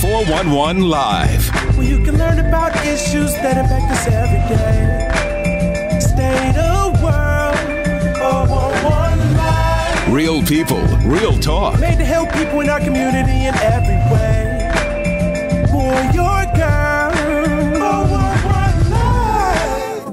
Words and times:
411 0.00 0.88
Live. 0.88 1.76
Where 1.76 1.86
you 1.86 2.02
can 2.02 2.16
learn 2.16 2.38
about 2.38 2.74
issues 2.86 3.34
that 3.34 3.58
impact 3.58 3.92
us 3.92 4.06
every 4.06 4.40
day. 4.48 6.00
State 6.00 6.56
of 6.56 7.02
world, 7.02 7.54
411 8.16 9.36
Live. 9.36 10.10
Real 10.10 10.42
people, 10.42 10.80
real 11.06 11.38
talk. 11.38 11.78
Made 11.80 11.98
to 11.98 12.04
help 12.06 12.32
people 12.32 12.60
in 12.60 12.70
our 12.70 12.80
community 12.80 13.44
in 13.44 13.54
every 13.56 14.00
way. 14.10 14.72
For 15.70 15.92
your 16.16 16.46
girl, 16.56 17.10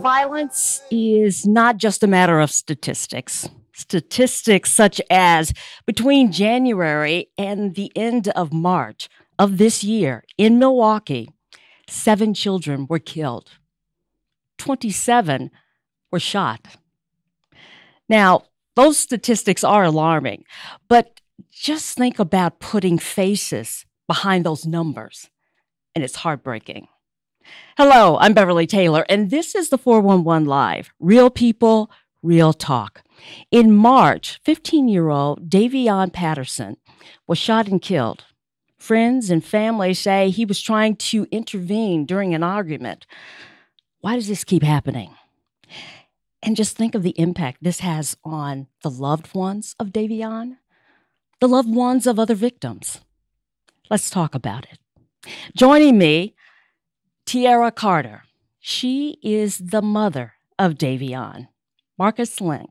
Violence 0.02 0.82
is 0.92 1.48
not 1.48 1.78
just 1.78 2.04
a 2.04 2.08
matter 2.08 2.42
of 2.42 2.52
statistics. 2.52 3.48
Statistics 3.72 4.74
such 4.74 5.00
as 5.10 5.54
between 5.86 6.34
January 6.34 7.30
and 7.38 7.76
the 7.76 7.90
end 7.96 8.28
of 8.30 8.52
March 8.52 9.08
of 9.40 9.58
this 9.58 9.84
year 9.84 10.24
in 10.38 10.60
Milwaukee, 10.60 11.30
seven 11.88 12.34
children 12.34 12.88
were 12.90 13.00
killed, 13.00 13.52
27 14.58 15.52
were 16.12 16.20
shot. 16.20 16.78
Now, 18.10 18.44
those 18.76 18.98
statistics 18.98 19.64
are 19.64 19.84
alarming, 19.84 20.44
but 20.88 21.22
just 21.52 21.98
think 21.98 22.20
about 22.20 22.60
putting 22.60 22.98
faces 22.98 23.86
behind 24.08 24.46
those 24.46 24.66
numbers, 24.66 25.30
and 25.94 26.04
it's 26.04 26.18
heartbreaking. 26.18 26.88
Hello, 27.78 28.18
I'm 28.20 28.34
Beverly 28.34 28.68
Taylor, 28.68 29.06
and 29.10 29.30
this 29.30 29.56
is 29.56 29.70
the 29.70 29.78
411 29.78 30.48
Live 30.48 30.92
Real 31.00 31.30
People, 31.30 31.92
Real 32.22 32.54
Talk. 32.54 33.04
In 33.52 33.74
March, 33.74 34.40
15 34.44 34.88
year 34.88 35.10
old 35.10 35.50
Davion 35.50 36.12
Patterson 36.12 36.78
was 37.28 37.38
shot 37.38 37.68
and 37.68 37.82
killed. 37.82 38.26
Friends 38.78 39.30
and 39.30 39.44
family 39.44 39.94
say 39.94 40.30
he 40.30 40.46
was 40.46 40.62
trying 40.62 40.96
to 40.98 41.28
intervene 41.32 42.06
during 42.06 42.34
an 42.34 42.44
argument. 42.44 43.06
Why 44.02 44.16
does 44.16 44.28
this 44.28 44.44
keep 44.44 44.64
happening? 44.64 45.16
And 46.44 46.56
just 46.56 46.78
think 46.78 46.94
of 46.94 47.04
the 47.04 47.20
impact 47.20 47.58
this 47.62 47.80
has 47.80 48.16
on 48.24 48.68
the 48.84 48.90
loved 48.90 49.34
ones 49.34 49.76
of 49.80 49.88
Davion, 49.88 50.58
the 51.40 51.48
loved 51.48 51.74
ones 51.74 52.06
of 52.06 52.20
other 52.20 52.36
victims. 52.36 53.02
Let's 53.90 54.10
talk 54.10 54.36
about 54.36 54.66
it. 54.72 54.80
Joining 55.56 55.98
me, 55.98 56.36
Tiera 57.26 57.74
Carter. 57.74 58.24
She 58.60 59.18
is 59.24 59.58
the 59.58 59.82
mother 59.82 60.34
of 60.60 60.76
Davion, 60.76 61.48
Marcus 61.98 62.40
Lynk. 62.40 62.70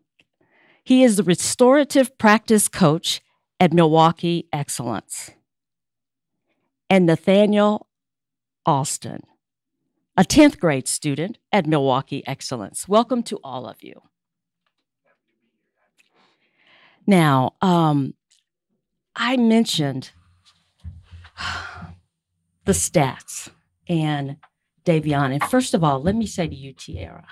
He 0.84 1.02
is 1.02 1.16
the 1.16 1.22
restorative 1.24 2.16
practice 2.16 2.68
coach 2.68 3.20
at 3.58 3.72
Milwaukee 3.72 4.48
Excellence. 4.52 5.30
And 6.88 7.06
Nathaniel 7.06 7.88
Alston, 8.64 9.22
a 10.16 10.22
10th 10.22 10.58
grade 10.58 10.88
student 10.88 11.38
at 11.52 11.66
Milwaukee 11.66 12.22
Excellence. 12.26 12.88
Welcome 12.88 13.22
to 13.24 13.38
all 13.42 13.66
of 13.66 13.82
you. 13.82 14.02
Now, 17.06 17.54
um, 17.60 18.14
I 19.14 19.36
mentioned 19.36 20.10
the 22.64 22.72
stats 22.72 23.48
and 23.88 24.36
Davion. 24.84 25.32
And 25.32 25.42
first 25.44 25.74
of 25.74 25.82
all, 25.82 26.00
let 26.02 26.14
me 26.14 26.26
say 26.26 26.46
to 26.46 26.54
you, 26.54 26.72
Tiara, 26.72 27.26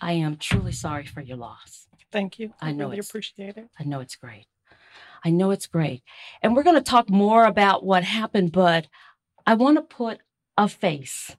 I 0.00 0.12
am 0.12 0.36
truly 0.36 0.72
sorry 0.72 1.06
for 1.06 1.20
your 1.20 1.36
loss. 1.36 1.86
Thank 2.10 2.38
you. 2.38 2.52
I 2.60 2.68
I, 2.68 2.72
know 2.72 2.86
really 2.86 2.98
appreciate 2.98 3.56
it. 3.56 3.68
I 3.78 3.84
know 3.84 4.00
it's 4.00 4.16
great. 4.16 4.46
I 5.24 5.30
know 5.30 5.50
it's 5.50 5.66
great. 5.66 6.02
And 6.42 6.54
we're 6.56 6.62
going 6.62 6.76
to 6.76 6.82
talk 6.82 7.08
more 7.08 7.44
about 7.44 7.84
what 7.84 8.04
happened, 8.04 8.52
but 8.52 8.88
I 9.46 9.54
want 9.54 9.76
to 9.76 9.82
put 9.82 10.18
a 10.56 10.68
face 10.68 11.36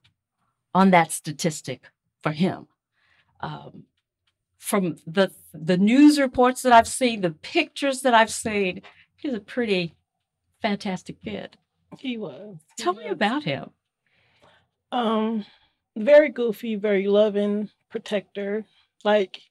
on 0.74 0.90
that 0.90 1.12
statistic 1.12 1.90
for 2.22 2.32
him. 2.32 2.66
Um, 3.40 3.84
from 4.58 4.96
the 5.06 5.30
the 5.52 5.76
news 5.76 6.18
reports 6.18 6.62
that 6.62 6.72
I've 6.72 6.88
seen, 6.88 7.20
the 7.20 7.30
pictures 7.30 8.00
that 8.00 8.14
I've 8.14 8.30
seen, 8.30 8.80
he's 9.16 9.34
a 9.34 9.40
pretty 9.40 9.94
fantastic 10.62 11.22
kid. 11.22 11.58
He 11.98 12.16
was. 12.16 12.56
he 12.76 12.82
Tell 12.82 12.94
me 12.94 13.04
was. 13.04 13.12
about 13.12 13.44
him. 13.44 13.70
Um, 14.90 15.44
very 15.96 16.30
goofy, 16.30 16.76
very 16.76 17.06
loving, 17.06 17.70
protector. 17.90 18.64
Like, 19.04 19.42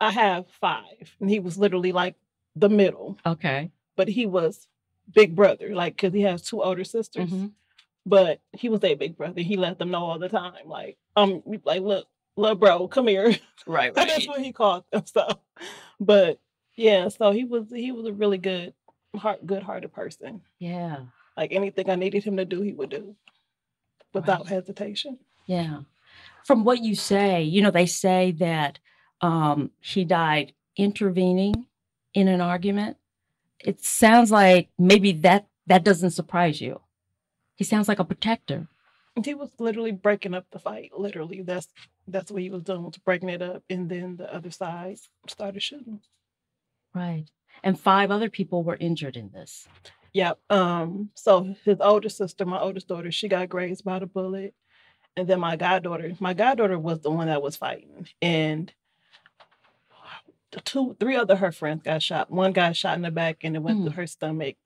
I 0.00 0.12
have 0.12 0.46
five, 0.60 1.16
and 1.20 1.28
he 1.28 1.40
was 1.40 1.58
literally 1.58 1.92
like 1.92 2.14
the 2.56 2.68
middle, 2.68 3.18
Okay. 3.26 3.70
but 3.96 4.08
he 4.08 4.26
was 4.26 4.68
big 5.12 5.34
brother, 5.36 5.74
like, 5.74 5.96
because 5.96 6.12
he 6.14 6.22
has 6.22 6.42
two 6.42 6.62
older 6.62 6.84
sisters. 6.84 7.30
Mhm. 7.30 7.52
But 8.06 8.40
he 8.52 8.68
was 8.68 8.82
a 8.82 8.94
big 8.94 9.16
brother. 9.16 9.40
He 9.42 9.56
let 9.56 9.78
them 9.78 9.90
know 9.90 10.04
all 10.04 10.18
the 10.18 10.28
time, 10.28 10.66
like, 10.66 10.96
um, 11.16 11.42
like, 11.64 11.82
look, 11.82 12.06
little 12.36 12.56
bro, 12.56 12.88
come 12.88 13.06
here. 13.08 13.36
Right, 13.66 13.92
That's 13.94 14.26
what 14.26 14.40
he 14.40 14.52
called 14.52 14.84
them. 14.90 15.04
So, 15.06 15.28
but 16.00 16.40
yeah, 16.76 17.08
so 17.08 17.30
he 17.30 17.44
was 17.44 17.70
he 17.70 17.92
was 17.92 18.06
a 18.06 18.12
really 18.12 18.38
good 18.38 18.72
heart, 19.14 19.44
good 19.46 19.62
hearted 19.62 19.92
person. 19.92 20.40
Yeah. 20.58 21.00
Like 21.36 21.52
anything 21.52 21.90
I 21.90 21.94
needed 21.96 22.24
him 22.24 22.38
to 22.38 22.44
do, 22.46 22.62
he 22.62 22.72
would 22.72 22.88
do 22.90 23.14
without 24.14 24.40
Right. 24.40 24.48
hesitation. 24.48 25.18
Yeah. 25.46 25.80
From 26.46 26.64
what 26.64 26.82
you 26.82 26.94
say, 26.94 27.42
you 27.42 27.60
know, 27.60 27.70
they 27.70 27.84
say 27.86 28.32
that 28.32 28.78
um, 29.20 29.70
he 29.80 30.04
died 30.06 30.54
intervening 30.76 31.66
in 32.14 32.28
an 32.28 32.40
argument. 32.40 32.96
It 33.58 33.84
sounds 33.84 34.30
like 34.30 34.68
maybe 34.78 35.12
that 35.12 35.46
that 35.66 35.84
doesn't 35.84 36.10
surprise 36.10 36.60
you. 36.60 36.80
He 37.56 37.64
sounds 37.64 37.88
like 37.88 37.98
a 37.98 38.04
protector. 38.04 38.68
And 39.16 39.26
He 39.26 39.34
was 39.34 39.50
literally 39.58 39.92
breaking 39.92 40.34
up 40.34 40.46
the 40.50 40.58
fight. 40.58 40.92
Literally, 40.96 41.42
that's 41.42 41.68
that's 42.08 42.30
what 42.30 42.42
he 42.42 42.50
was 42.50 42.62
doing 42.62 42.82
was 42.84 42.96
breaking 42.96 43.28
it 43.28 43.42
up, 43.42 43.62
and 43.68 43.88
then 43.88 44.16
the 44.16 44.32
other 44.34 44.50
side 44.50 44.98
started 45.28 45.62
shooting. 45.62 46.00
Right. 46.94 47.26
And 47.62 47.78
five 47.78 48.10
other 48.10 48.30
people 48.30 48.62
were 48.62 48.76
injured 48.80 49.16
in 49.16 49.30
this. 49.32 49.68
Yep. 50.12 50.38
Um. 50.50 51.10
So 51.14 51.54
his 51.64 51.78
older 51.80 52.08
sister, 52.08 52.44
my 52.44 52.58
oldest 52.60 52.88
daughter, 52.88 53.12
she 53.12 53.28
got 53.28 53.48
grazed 53.48 53.84
by 53.84 53.98
the 53.98 54.06
bullet, 54.06 54.54
and 55.16 55.28
then 55.28 55.40
my 55.40 55.56
goddaughter, 55.56 56.12
my 56.20 56.34
goddaughter 56.34 56.78
was 56.78 57.00
the 57.00 57.10
one 57.10 57.28
that 57.28 57.42
was 57.42 57.56
fighting, 57.56 58.08
and 58.22 58.72
two, 60.64 60.96
three 60.98 61.16
other 61.16 61.36
her 61.36 61.52
friends 61.52 61.82
got 61.84 62.02
shot. 62.02 62.30
One 62.30 62.52
got 62.52 62.76
shot 62.76 62.96
in 62.96 63.02
the 63.02 63.10
back, 63.10 63.38
and 63.44 63.54
it 63.56 63.60
went 63.60 63.80
Mm. 63.80 63.84
to 63.86 63.90
her 63.92 64.06
stomach. 64.06 64.56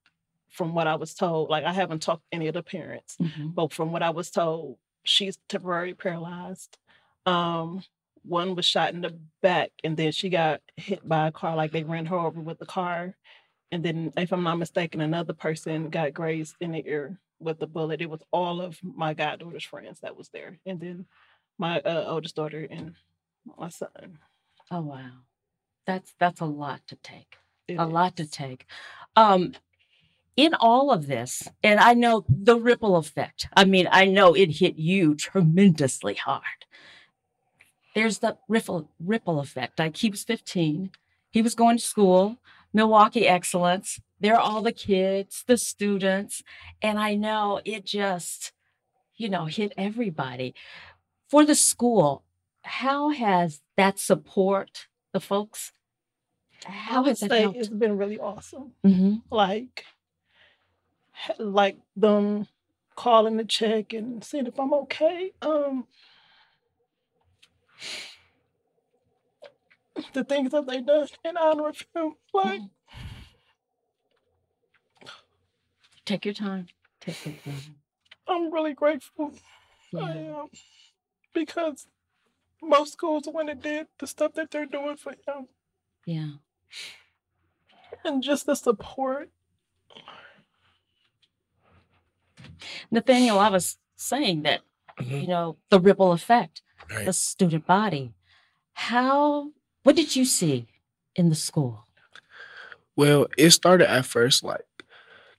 From 0.51 0.73
what 0.73 0.87
I 0.87 0.95
was 0.95 1.15
told, 1.15 1.51
like 1.51 1.65
I 1.65 1.73
haven't 1.73 2.01
talked 2.03 2.23
to 2.31 2.37
any 2.37 2.47
of 2.47 2.55
the 2.55 2.63
parents, 2.63 3.17
but 3.57 3.73
from 3.73 3.91
what 3.91 4.05
I 4.05 4.11
was 4.11 4.31
told, 4.31 4.79
she's 5.03 5.37
temporarily 5.49 5.95
paralyzed. 5.95 6.79
Um, 7.27 7.83
one 8.23 8.55
was 8.55 8.65
shot 8.65 8.95
in 8.95 9.01
the 9.01 9.19
back, 9.43 9.73
and 9.83 9.97
then 9.97 10.13
she 10.13 10.29
got 10.29 10.61
hit 10.77 11.07
by 11.09 11.27
a 11.27 11.33
car, 11.33 11.57
like 11.57 11.73
they 11.73 11.83
ran 11.83 12.07
her 12.07 12.17
over 12.17 12.41
with 12.41 12.61
the 12.61 12.67
car. 12.67 13.17
And 13.73 13.85
then, 13.85 14.13
if 14.17 14.33
I'm 14.33 14.45
not 14.45 14.59
mistaken, 14.61 15.01
another 15.01 15.33
person 15.33 15.91
got 15.91 16.15
grazed 16.15 16.55
in 16.61 16.71
the 16.71 16.87
ear 16.87 17.19
with 17.41 17.59
the 17.59 17.67
bullet. 17.67 18.01
It 18.01 18.09
was 18.09 18.23
all 18.31 18.61
of 18.61 18.79
my 18.85 19.13
goddaughter's 19.13 19.65
friends 19.65 19.99
that 20.01 20.17
was 20.17 20.29
there, 20.29 20.61
and 20.65 20.79
then 20.79 21.07
my 21.59 21.81
uh, 21.81 22.05
oldest 22.07 22.37
daughter 22.37 22.65
and 22.71 22.95
my 23.59 23.71
son. 23.71 24.19
Oh 24.71 24.83
wow. 24.83 25.11
That's 25.87 26.15
that's 26.19 26.41
a 26.41 26.47
lot 26.47 26.81
to 26.89 26.97
take. 26.97 27.37
It 27.69 27.77
a 27.77 27.87
lot 27.87 28.17
to 28.17 28.27
take. 28.27 28.67
Um, 29.17 29.53
in 30.37 30.55
all 30.55 30.91
of 30.91 31.07
this, 31.07 31.49
and 31.63 31.79
I 31.79 31.95
know 31.95 32.25
the 32.29 32.59
ripple 32.59 32.97
effect. 32.97 33.49
I 33.57 33.65
mean, 33.65 33.89
I 33.91 34.07
know 34.07 34.35
it 34.35 34.59
hit 34.59 34.77
you 34.77 35.15
tremendously 35.15 36.15
hard. 36.15 36.67
There's 37.95 38.19
the 38.19 38.39
ripple 38.49 38.91
ripple 38.99 39.39
effect. 39.39 39.79
Like 39.79 39.97
he 39.97 40.11
was 40.11 40.25
15, 40.25 40.91
he 41.31 41.43
was 41.43 41.55
going 41.55 41.77
to 41.79 41.83
school, 41.83 42.39
Milwaukee 42.73 43.29
Excellence. 43.29 44.01
There 44.21 44.35
are 44.35 44.41
all 44.41 44.63
the 44.63 44.73
kids, 44.73 45.45
the 45.47 45.57
students, 45.57 46.43
and 46.83 46.99
I 46.99 47.15
know 47.15 47.61
it 47.65 47.85
just, 47.85 48.53
you 49.17 49.29
know, 49.29 49.45
hit 49.45 49.73
everybody. 49.77 50.55
For 51.29 51.45
the 51.45 51.55
school, 51.55 52.25
how 52.63 53.11
has 53.11 53.61
that 53.77 53.99
support 53.99 54.87
the 55.15 55.21
folks? 55.21 55.73
I 56.69 56.99
would 56.99 57.09
has 57.09 57.21
say 57.21 57.41
helped? 57.43 57.57
it's 57.57 57.69
been 57.69 57.97
really 57.97 58.19
awesome. 58.19 58.73
hmm 58.83 59.15
Like, 59.31 59.87
like 61.39 61.79
them 61.97 62.47
calling 62.97 63.39
to 63.39 63.45
check 63.45 63.93
and 63.95 64.23
seeing 64.23 64.47
if 64.47 64.59
I'm 64.59 64.75
okay. 64.75 65.31
Um, 65.41 65.87
the 70.13 70.25
things 70.25 70.51
that 70.51 70.67
they 70.67 70.81
done 70.81 71.09
in 71.25 71.37
honor 71.37 71.69
of 71.69 71.87
him, 71.95 72.15
like. 72.35 72.61
Take 76.05 76.25
your 76.27 76.35
time. 76.35 76.67
Take 77.01 77.25
your 77.25 77.35
time. 77.45 77.77
I'm 78.27 78.53
really 78.53 78.75
grateful. 78.75 79.33
I 79.97 80.11
am. 80.11 80.47
Because 81.33 81.87
most 82.65 82.93
schools 82.95 83.25
wouldn't 83.27 83.49
have 83.51 83.63
did 83.63 83.87
the 83.99 84.07
stuff 84.07 84.35
that 84.35 84.51
they're 84.51 84.67
doing 84.67 84.97
for 84.97 85.13
him. 85.27 85.49
Yeah. 86.07 86.31
And 88.05 88.23
just 88.23 88.47
the 88.47 88.55
support. 88.55 89.31
Nathaniel, 92.91 93.39
I 93.39 93.49
was 93.49 93.79
saying 93.97 94.43
that, 94.43 94.61
Mhm. 94.99 95.23
you 95.23 95.27
know, 95.27 95.57
the 95.71 95.81
ripple 95.81 96.13
effect, 96.13 96.63
Right. 96.91 97.07
the 97.07 97.13
student 97.13 97.67
body. 97.67 98.15
How, 98.75 99.53
what 99.83 99.97
did 99.97 100.17
you 100.17 100.25
see 100.25 100.67
in 101.15 101.29
the 101.29 101.35
school? 101.35 101.87
Well, 102.97 103.27
it 103.37 103.51
started 103.51 103.91
at 103.91 104.07
first 104.07 104.43
like 104.45 104.65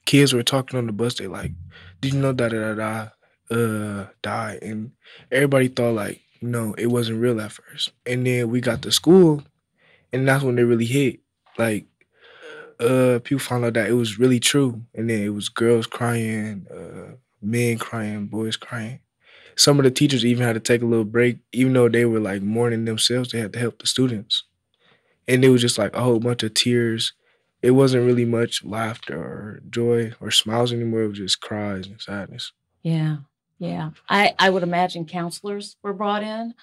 kids 0.04 0.32
were 0.32 0.42
talking 0.42 0.78
on 0.78 0.86
the 0.86 0.92
bus. 0.92 1.14
They 1.14 1.26
like, 1.26 1.52
did 2.00 2.14
you 2.14 2.20
know 2.20 2.32
da 2.32 2.48
da 2.48 2.74
da 2.74 2.74
da 2.74 3.08
uh 3.56 4.08
died? 4.22 4.58
And 4.62 4.92
everybody 5.30 5.68
thought 5.68 5.94
like, 5.94 6.22
no, 6.40 6.74
it 6.74 6.86
wasn't 6.86 7.20
real 7.20 7.40
at 7.40 7.52
first. 7.52 7.92
And 8.04 8.26
then 8.26 8.50
we 8.50 8.60
got 8.60 8.82
to 8.82 8.92
school, 8.92 9.42
and 10.12 10.26
that's 10.26 10.44
when 10.44 10.56
they 10.56 10.64
really 10.64 10.86
hit. 10.86 11.20
Like, 11.58 11.86
uh, 12.78 13.20
people 13.24 13.38
found 13.38 13.64
out 13.64 13.74
that 13.74 13.88
it 13.88 13.94
was 13.94 14.18
really 14.18 14.40
true. 14.40 14.82
And 14.94 15.08
then 15.08 15.22
it 15.22 15.30
was 15.30 15.48
girls 15.48 15.86
crying, 15.86 16.66
uh, 16.70 17.16
men 17.40 17.78
crying, 17.78 18.26
boys 18.26 18.56
crying. 18.56 19.00
Some 19.56 19.78
of 19.78 19.84
the 19.84 19.90
teachers 19.90 20.24
even 20.24 20.44
had 20.44 20.52
to 20.52 20.60
take 20.60 20.82
a 20.82 20.86
little 20.86 21.04
break, 21.04 21.38
even 21.52 21.72
though 21.72 21.88
they 21.88 22.04
were 22.04 22.20
like 22.20 22.42
mourning 22.42 22.84
themselves. 22.84 23.32
They 23.32 23.40
had 23.40 23.54
to 23.54 23.58
help 23.58 23.78
the 23.78 23.86
students, 23.86 24.44
and 25.26 25.44
it 25.44 25.48
was 25.48 25.62
just 25.62 25.78
like 25.78 25.96
a 25.96 26.02
whole 26.02 26.20
bunch 26.20 26.42
of 26.42 26.54
tears 26.54 27.14
it 27.62 27.72
wasn't 27.72 28.06
really 28.06 28.24
much 28.24 28.64
laughter 28.64 29.18
or 29.18 29.60
joy 29.70 30.12
or 30.20 30.30
smiles 30.30 30.72
anymore. 30.72 31.02
It 31.02 31.08
was 31.08 31.18
just 31.18 31.40
cries 31.40 31.86
and 31.86 32.00
sadness. 32.00 32.52
Yeah. 32.82 33.18
Yeah. 33.58 33.90
I, 34.08 34.34
I 34.38 34.50
would 34.50 34.62
imagine 34.62 35.06
counselors 35.06 35.76
were 35.82 35.92
brought 35.92 36.22
in 36.22 36.54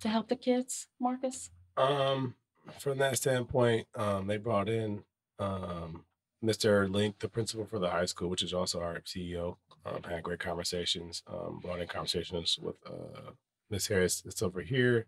to 0.00 0.08
help 0.08 0.28
the 0.28 0.36
kids, 0.36 0.86
Marcus. 1.00 1.50
Um, 1.76 2.34
from 2.78 2.98
that 2.98 3.16
standpoint, 3.16 3.86
um, 3.94 4.26
they 4.26 4.36
brought 4.36 4.68
in 4.68 5.02
um, 5.38 6.04
Mr. 6.44 6.90
Link, 6.90 7.18
the 7.18 7.28
principal 7.28 7.66
for 7.66 7.78
the 7.78 7.90
high 7.90 8.04
school, 8.04 8.28
which 8.28 8.42
is 8.42 8.54
also 8.54 8.80
our 8.80 9.00
CEO. 9.00 9.56
Um, 9.86 10.02
had 10.02 10.22
great 10.22 10.40
conversations. 10.40 11.22
Um, 11.26 11.60
brought 11.62 11.80
in 11.80 11.86
conversations 11.86 12.58
with 12.60 12.76
uh, 12.86 13.30
Miss 13.70 13.86
Harris. 13.86 14.22
It's 14.26 14.42
over 14.42 14.60
here. 14.60 15.06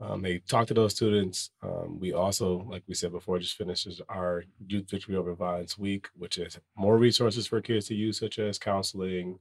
Um, 0.00 0.22
they 0.22 0.38
talked 0.38 0.68
to 0.68 0.74
those 0.74 0.94
students. 0.94 1.50
Um, 1.62 1.98
we 1.98 2.12
also, 2.12 2.66
like 2.68 2.82
we 2.86 2.94
said 2.94 3.12
before, 3.12 3.38
just 3.38 3.56
finishes 3.56 4.00
our 4.08 4.44
Youth 4.66 4.90
Victory 4.90 5.16
Over 5.16 5.34
Violence 5.34 5.78
Week, 5.78 6.08
which 6.16 6.38
is 6.38 6.58
more 6.76 6.98
resources 6.98 7.46
for 7.46 7.60
kids 7.60 7.86
to 7.88 7.94
use, 7.94 8.18
such 8.18 8.38
as 8.38 8.58
counseling 8.58 9.38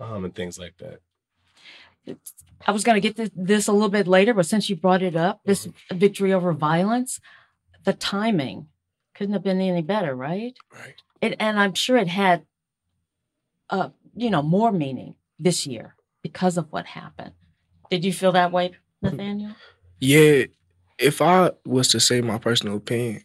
um, 0.00 0.24
and 0.24 0.34
things 0.34 0.58
like 0.58 0.76
that. 0.78 1.00
I 2.66 2.72
was 2.72 2.84
going 2.84 3.00
to 3.00 3.00
get 3.00 3.16
to 3.16 3.30
this 3.34 3.68
a 3.68 3.72
little 3.72 3.88
bit 3.88 4.06
later, 4.06 4.34
but 4.34 4.46
since 4.46 4.68
you 4.68 4.76
brought 4.76 5.02
it 5.02 5.16
up, 5.16 5.40
this 5.44 5.68
victory 5.92 6.32
over 6.32 6.52
violence, 6.52 7.20
the 7.84 7.92
timing 7.92 8.68
couldn't 9.14 9.34
have 9.34 9.42
been 9.42 9.60
any 9.60 9.82
better, 9.82 10.14
right? 10.14 10.56
Right. 10.72 10.94
It, 11.20 11.36
and 11.38 11.58
I'm 11.58 11.74
sure 11.74 11.96
it 11.96 12.08
had, 12.08 12.44
uh, 13.70 13.90
you 14.14 14.30
know, 14.30 14.42
more 14.42 14.72
meaning 14.72 15.14
this 15.38 15.66
year 15.66 15.94
because 16.22 16.56
of 16.56 16.70
what 16.70 16.86
happened. 16.86 17.32
Did 17.90 18.04
you 18.04 18.12
feel 18.12 18.32
that 18.32 18.52
way, 18.52 18.72
Nathaniel? 19.02 19.52
Yeah, 20.00 20.44
if 20.98 21.22
I 21.22 21.52
was 21.64 21.88
to 21.88 22.00
say 22.00 22.20
my 22.20 22.38
personal 22.38 22.76
opinion, 22.76 23.24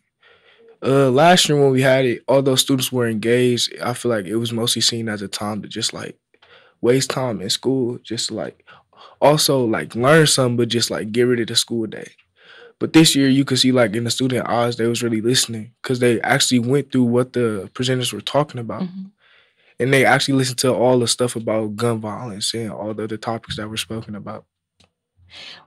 uh, 0.82 1.10
last 1.10 1.50
year 1.50 1.60
when 1.60 1.72
we 1.72 1.82
had 1.82 2.06
it, 2.06 2.24
although 2.28 2.56
students 2.56 2.92
were 2.92 3.08
engaged, 3.08 3.74
I 3.82 3.94
feel 3.94 4.12
like 4.12 4.26
it 4.26 4.38
was 4.38 4.54
mostly 4.54 4.82
seen 4.82 5.10
as 5.10 5.22
a 5.22 5.28
time 5.28 5.62
to 5.62 5.68
just 5.68 5.94
like 5.94 6.18
waste 6.82 7.10
time 7.10 7.42
in 7.42 7.50
school, 7.50 7.98
just 8.04 8.32
like 8.32 8.66
also 9.22 9.64
like 9.66 9.96
learn 9.96 10.28
something, 10.28 10.58
but 10.58 10.70
just 10.70 10.90
like 10.92 11.12
get 11.12 11.24
rid 11.24 11.40
of 11.40 11.48
the 11.48 11.56
school 11.56 11.86
day. 11.88 12.12
But 12.80 12.94
this 12.94 13.16
year, 13.16 13.28
you 13.28 13.44
could 13.44 13.60
see 13.60 13.72
like 13.74 13.94
in 13.96 14.06
the 14.06 14.12
student 14.12 14.48
eyes, 14.48 14.78
they 14.78 14.88
was 14.88 15.04
really 15.04 15.22
listening 15.22 15.74
because 15.82 16.00
they 16.00 16.22
actually 16.22 16.60
went 16.60 16.92
through 16.92 17.04
what 17.06 17.34
the 17.34 17.70
presenters 17.74 18.14
were 18.14 18.22
talking 18.22 18.60
about. 18.60 18.84
Mhm. 18.84 19.12
and 19.82 19.94
they 19.94 20.04
actually 20.04 20.34
listened 20.34 20.58
to 20.58 20.74
all 20.74 21.00
the 21.00 21.08
stuff 21.08 21.38
about 21.38 21.76
gun 21.78 22.02
violence 22.02 22.54
and 22.54 22.70
all 22.70 22.94
the 22.94 23.04
other 23.06 23.16
topics 23.16 23.56
that 23.56 23.70
were 23.70 23.78
spoken 23.78 24.14
about. 24.14 24.44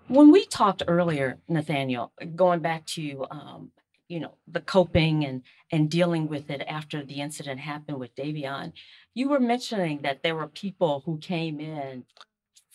When 0.09 0.31
we 0.31 0.45
talked 0.47 0.83
earlier, 0.87 1.39
Nathaniel, 1.49 2.13
going 2.37 2.61
back 2.61 2.85
to 2.87 3.27
um, 3.31 3.71
you 4.13 4.21
know 4.21 4.35
the 4.57 4.61
coping 4.61 5.25
and 5.25 5.43
and 5.73 5.91
dealing 5.91 6.25
with 6.29 6.51
it 6.51 6.63
after 6.79 6.99
the 7.03 7.19
incident 7.27 7.59
happened 7.61 7.99
with 7.99 8.15
Davion, 8.15 8.73
you 9.15 9.31
were 9.31 9.41
mentioning 9.41 10.01
that 10.03 10.23
there 10.23 10.37
were 10.37 10.49
people 10.65 11.03
who 11.07 11.17
came 11.19 11.57
in, 11.61 12.05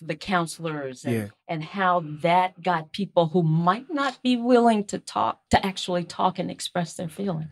the 0.02 0.16
counselors, 0.16 1.06
and, 1.06 1.14
Yeah. 1.16 1.28
and 1.48 1.64
how 1.64 1.94
that 2.24 2.50
got 2.64 2.92
people 2.92 3.26
who 3.34 3.44
might 3.44 3.88
not 4.02 4.14
be 4.24 4.36
willing 4.52 4.84
to 4.86 4.98
talk 4.98 5.36
to 5.52 5.64
actually 5.64 6.06
talk 6.06 6.40
and 6.40 6.50
express 6.50 6.96
their 6.96 7.10
feelings. 7.20 7.50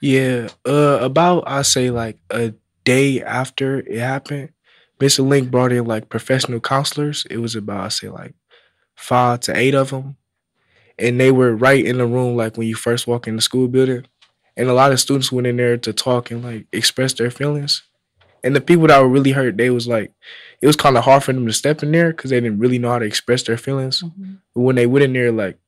Yeah, 0.00 0.48
uh, 0.66 0.98
about 1.00 1.44
I 1.46 1.62
say 1.62 1.90
like 1.90 2.18
a 2.30 2.54
day 2.84 3.22
after 3.22 3.78
it 3.78 3.98
happened, 3.98 4.50
Mr. 5.00 5.24
Link 5.26 5.50
brought 5.50 5.70
in 5.72 5.84
like 5.84 6.08
professional 6.08 6.58
counselors. 6.60 7.24
It 7.30 7.38
was 7.38 7.54
about 7.54 7.84
I 7.84 7.88
say 7.88 8.08
like 8.08 8.34
five 8.96 9.40
to 9.46 9.56
eight 9.56 9.74
of 9.76 9.90
them, 9.90 10.16
and 10.98 11.20
they 11.20 11.30
were 11.30 11.54
right 11.54 11.84
in 11.84 11.98
the 11.98 12.06
room 12.06 12.36
like 12.36 12.56
when 12.56 12.68
you 12.68 12.74
first 12.74 13.06
walk 13.06 13.26
in 13.26 13.36
the 13.36 13.42
school 13.42 13.68
building, 13.68 14.06
and 14.56 14.68
a 14.68 14.74
lot 14.74 14.92
of 14.92 15.00
students 15.00 15.32
went 15.32 15.46
in 15.46 15.56
there 15.56 15.76
to 15.78 15.92
talk 15.92 16.30
and 16.30 16.44
like 16.44 16.66
express 16.72 17.12
their 17.14 17.30
feelings. 17.30 17.82
And 18.44 18.56
the 18.56 18.60
people 18.60 18.88
that 18.88 19.00
were 19.00 19.08
really 19.08 19.32
hurt, 19.32 19.56
they 19.56 19.70
was 19.70 19.86
like, 19.86 20.12
it 20.60 20.66
was 20.66 20.76
kind 20.76 20.96
of 20.96 21.04
hard 21.04 21.22
for 21.22 21.32
them 21.32 21.46
to 21.46 21.52
step 21.52 21.82
in 21.82 21.92
there 21.92 22.10
because 22.10 22.30
they 22.30 22.40
didn't 22.40 22.58
really 22.58 22.78
know 22.78 22.90
how 22.90 22.98
to 22.98 23.04
express 23.04 23.42
their 23.44 23.56
feelings. 23.56 24.02
Mm-hmm. 24.02 24.34
But 24.54 24.60
when 24.60 24.76
they 24.76 24.86
went 24.86 25.04
in 25.04 25.12
there, 25.12 25.32
like 25.32 25.58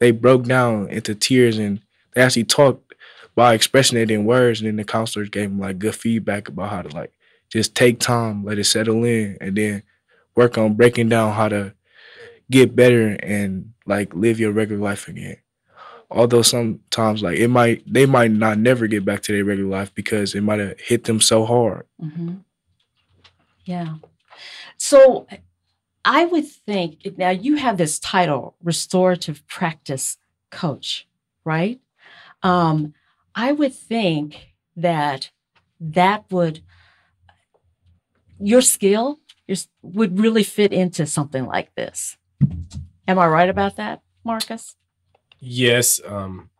they 0.00 0.10
broke 0.10 0.44
down 0.44 0.88
into 0.88 1.14
tears 1.14 1.58
and 1.58 1.80
they 2.12 2.22
actually 2.22 2.44
talked 2.44 2.92
by 3.34 3.54
expressing 3.54 3.98
it 3.98 4.10
in 4.10 4.24
words. 4.24 4.60
And 4.60 4.66
then 4.66 4.76
the 4.76 4.84
counselors 4.84 5.28
gave 5.28 5.50
them 5.50 5.60
like 5.60 5.78
good 5.78 5.94
feedback 5.94 6.48
about 6.48 6.70
how 6.70 6.82
to 6.82 6.94
like 6.94 7.12
just 7.50 7.74
take 7.74 8.00
time, 8.00 8.44
let 8.44 8.58
it 8.58 8.64
settle 8.64 9.04
in, 9.04 9.38
and 9.40 9.56
then 9.56 9.82
work 10.34 10.58
on 10.58 10.74
breaking 10.74 11.08
down 11.08 11.32
how 11.32 11.48
to 11.48 11.74
get 12.50 12.76
better 12.76 13.10
and 13.22 13.72
like 13.86 14.14
live 14.14 14.40
your 14.40 14.52
regular 14.52 14.82
life 14.82 15.08
again. 15.08 15.36
Although 16.10 16.42
sometimes 16.42 17.22
like 17.22 17.38
it 17.38 17.48
might 17.48 17.82
they 17.92 18.06
might 18.06 18.30
not 18.30 18.58
never 18.58 18.86
get 18.86 19.04
back 19.04 19.22
to 19.22 19.32
their 19.32 19.44
regular 19.44 19.70
life 19.70 19.94
because 19.94 20.34
it 20.34 20.42
might 20.42 20.60
have 20.60 20.78
hit 20.78 21.04
them 21.04 21.20
so 21.20 21.44
hard. 21.44 21.86
hmm 22.00 22.34
Yeah. 23.64 23.96
So 24.76 25.26
I 26.04 26.26
would 26.26 26.46
think 26.46 27.16
now 27.16 27.30
you 27.30 27.56
have 27.56 27.78
this 27.78 27.98
title, 27.98 28.56
restorative 28.62 29.46
practice 29.48 30.18
coach, 30.50 31.08
right? 31.44 31.80
Um, 32.42 32.94
I 33.34 33.52
would 33.52 33.74
think 33.74 34.54
that 34.76 35.30
that 35.80 36.30
would 36.30 36.60
your 38.38 38.60
skill 38.60 39.20
your, 39.46 39.56
would 39.82 40.18
really 40.18 40.42
fit 40.42 40.72
into 40.72 41.06
something 41.06 41.46
like 41.46 41.74
this. 41.74 42.16
Am 43.06 43.18
I 43.18 43.26
right 43.26 43.48
about 43.48 43.76
that, 43.76 44.00
Marcus? 44.24 44.76
Yes. 45.40 46.00
Um, 46.06 46.50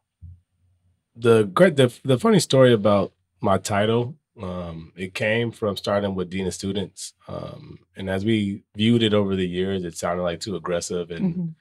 the 1.16 1.44
great 1.44 1.76
the 1.76 1.92
the 2.04 2.18
funny 2.18 2.40
story 2.40 2.72
about 2.72 3.12
my 3.40 3.58
title, 3.58 4.16
um, 4.42 4.92
it 4.96 5.14
came 5.14 5.52
from 5.52 5.76
starting 5.76 6.14
with 6.14 6.30
dean 6.30 6.46
of 6.46 6.54
students, 6.54 7.14
um, 7.28 7.78
and 7.96 8.10
as 8.10 8.24
we 8.24 8.62
viewed 8.76 9.02
it 9.02 9.14
over 9.14 9.36
the 9.36 9.46
years, 9.46 9.84
it 9.84 9.96
sounded 9.96 10.22
like 10.22 10.40
too 10.40 10.56
aggressive, 10.56 11.10
and 11.10 11.34
Mhm. 11.34 11.54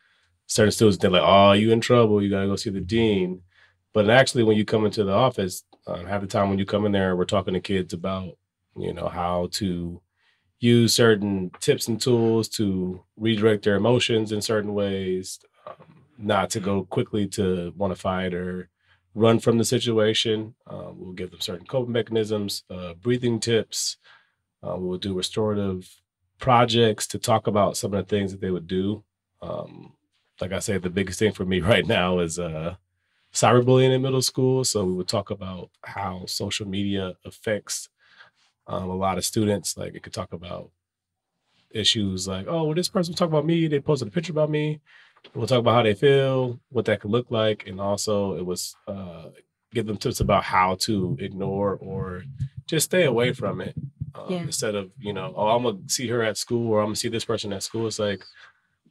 certain 0.47 0.71
students 0.71 0.97
they're 0.97 1.11
like, 1.11 1.21
"Oh, 1.23 1.51
you 1.53 1.71
in 1.71 1.81
trouble? 1.81 2.21
You 2.21 2.29
gotta 2.29 2.47
go 2.47 2.55
see 2.55 2.69
the 2.71 2.81
dean." 2.81 3.41
But 3.93 4.09
actually, 4.09 4.43
when 4.43 4.57
you 4.57 4.65
come 4.65 4.85
into 4.85 5.03
the 5.03 5.13
office, 5.13 5.63
um, 5.87 6.05
half 6.07 6.21
the 6.21 6.27
time 6.27 6.49
when 6.49 6.57
you 6.59 6.65
come 6.65 6.85
in 6.85 6.91
there, 6.91 7.15
we're 7.15 7.25
talking 7.25 7.53
to 7.53 7.59
kids 7.61 7.93
about 7.93 8.37
you 8.75 8.91
know 8.93 9.07
how 9.07 9.49
to 9.53 10.01
use 10.63 10.93
certain 10.95 11.51
tips 11.59 11.87
and 11.89 11.99
tools 11.99 12.47
to 12.47 13.03
redirect 13.17 13.65
their 13.65 13.75
emotions 13.75 14.31
in 14.31 14.41
certain 14.41 14.73
ways, 14.73 15.39
um, 15.67 15.75
not 16.17 16.49
to 16.51 16.59
go 16.61 16.85
quickly 16.85 17.27
to 17.27 17.73
want 17.75 17.93
to 17.93 17.99
fight 17.99 18.33
or 18.33 18.69
run 19.13 19.39
from 19.39 19.57
the 19.57 19.65
situation. 19.65 20.55
Um, 20.65 20.95
we'll 20.99 21.13
give 21.13 21.31
them 21.31 21.41
certain 21.41 21.67
coping 21.67 21.91
mechanisms, 21.91 22.63
uh, 22.69 22.93
breathing 22.93 23.41
tips. 23.41 23.97
Uh, 24.65 24.77
we'll 24.77 24.97
do 24.97 25.13
restorative 25.13 25.89
projects 26.39 27.07
to 27.07 27.19
talk 27.19 27.47
about 27.47 27.75
some 27.75 27.93
of 27.93 28.05
the 28.05 28.09
things 28.09 28.31
that 28.31 28.39
they 28.39 28.51
would 28.51 28.67
do. 28.67 29.03
Um, 29.41 29.93
like 30.39 30.53
I 30.53 30.59
said, 30.59 30.81
the 30.81 30.89
biggest 30.89 31.19
thing 31.19 31.33
for 31.33 31.45
me 31.45 31.59
right 31.73 31.85
now 31.85 32.19
is 32.19 32.39
uh, 32.39 32.75
cyberbullying 33.33 33.93
in 33.93 34.01
middle 34.01 34.21
school. 34.21 34.63
So 34.63 34.85
we 34.85 34.93
would 34.93 35.09
talk 35.09 35.29
about 35.29 35.71
how 35.83 36.25
social 36.25 36.65
media 36.67 37.15
affects 37.25 37.89
um, 38.67 38.89
a 38.89 38.95
lot 38.95 39.17
of 39.17 39.25
students. 39.25 39.77
Like 39.77 39.95
it 39.95 40.03
could 40.03 40.13
talk 40.13 40.33
about 40.33 40.71
issues 41.71 42.27
like, 42.27 42.45
oh, 42.47 42.65
well, 42.65 42.75
this 42.75 42.89
person 42.89 43.13
talked 43.13 43.31
about 43.31 43.45
me. 43.45 43.67
They 43.67 43.79
posted 43.79 44.07
a 44.07 44.11
picture 44.11 44.31
about 44.31 44.49
me. 44.49 44.79
We'll 45.33 45.47
talk 45.47 45.59
about 45.59 45.75
how 45.75 45.83
they 45.83 45.93
feel, 45.93 46.59
what 46.69 46.85
that 46.85 46.99
could 46.99 47.11
look 47.11 47.31
like, 47.31 47.65
and 47.67 47.79
also 47.79 48.35
it 48.35 48.45
was 48.45 48.75
uh, 48.87 49.29
give 49.73 49.85
them 49.87 49.97
tips 49.97 50.19
about 50.19 50.43
how 50.43 50.75
to 50.81 51.17
ignore 51.19 51.75
or 51.75 52.23
just 52.67 52.85
stay 52.85 53.05
away 53.05 53.33
from 53.33 53.61
it. 53.61 53.75
Um, 54.15 54.25
Yeah. 54.29 54.37
Instead 54.41 54.75
of 54.75 54.91
you 54.99 55.13
know, 55.13 55.33
oh, 55.35 55.47
I'm 55.47 55.63
gonna 55.63 55.79
see 55.87 56.07
her 56.09 56.21
at 56.21 56.37
school 56.37 56.71
or 56.71 56.79
I'm 56.81 56.87
gonna 56.87 56.97
see 56.97 57.07
this 57.09 57.25
person 57.25 57.53
at 57.53 57.63
school. 57.63 57.87
It's 57.87 57.99
like, 57.99 58.23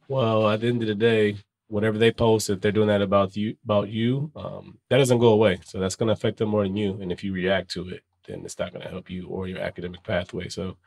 well, 0.07 0.49
at 0.49 0.61
the 0.61 0.67
end 0.67 0.81
of 0.81 0.87
the 0.87 0.95
day, 0.95 1.37
whatever 1.67 1.97
they 1.97 2.11
post, 2.11 2.49
if 2.49 2.59
they're 2.61 2.71
doing 2.71 2.87
that 2.87 3.01
about 3.01 3.35
you, 3.37 3.55
about 3.63 3.89
you, 3.89 4.31
um, 4.35 4.79
that 4.89 4.97
doesn't 4.97 5.19
go 5.19 5.29
away. 5.29 5.59
So 5.63 5.79
that's 5.79 5.95
gonna 5.95 6.11
affect 6.13 6.37
them 6.37 6.49
more 6.49 6.63
than 6.63 6.75
you. 6.75 6.99
And 6.99 7.11
if 7.11 7.23
you 7.23 7.31
react 7.31 7.69
to 7.71 7.87
it, 7.89 8.01
then 8.27 8.41
it's 8.45 8.59
not 8.59 8.73
gonna 8.73 8.89
help 8.89 9.09
you 9.09 9.27
or 9.27 9.47
your 9.47 9.59
academic 9.59 10.03
pathway. 10.03 10.49
So 10.49 10.77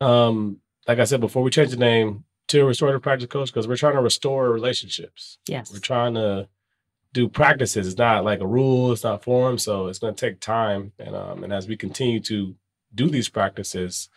Um, 0.00 0.58
like 0.88 0.98
I 0.98 1.04
said 1.04 1.20
before, 1.20 1.42
we 1.44 1.50
changed 1.50 1.72
the 1.72 1.76
name 1.76 2.24
to 2.48 2.64
restorative 2.64 3.02
practice 3.02 3.28
coach 3.28 3.48
because 3.50 3.68
we're 3.68 3.76
trying 3.76 3.94
to 3.94 4.02
restore 4.02 4.50
relationships. 4.50 5.38
Yes. 5.46 5.72
We're 5.72 5.78
trying 5.78 6.14
to 6.14 6.48
do 7.12 7.28
practices. 7.28 7.86
It's 7.86 7.98
not 7.98 8.24
like 8.24 8.40
a 8.40 8.46
rule. 8.46 8.92
It's 8.92 9.04
not 9.04 9.22
form. 9.22 9.58
So 9.58 9.86
it's 9.86 10.00
going 10.00 10.14
to 10.14 10.26
take 10.26 10.40
time. 10.40 10.92
And 10.98 11.14
um, 11.14 11.44
and 11.44 11.52
as 11.52 11.68
we 11.68 11.76
continue 11.76 12.20
to 12.20 12.56
do 12.94 13.08
these 13.08 13.28
practices, 13.28 14.08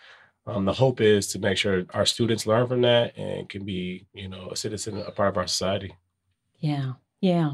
um, 0.48 0.66
the 0.66 0.74
hope 0.74 1.02
is 1.02 1.28
to 1.28 1.40
make 1.40 1.58
sure 1.58 1.86
our 1.94 2.06
students 2.06 2.48
learn 2.48 2.68
from 2.68 2.82
that 2.82 3.16
and 3.18 3.48
can 3.48 3.64
be, 3.64 4.08
you 4.14 4.28
know, 4.28 4.50
a 4.52 4.56
citizen, 4.56 4.98
a 4.98 5.12
part 5.12 5.30
of 5.30 5.38
our 5.38 5.48
society. 5.48 5.96
Yeah. 6.60 6.94
Yeah. 7.26 7.54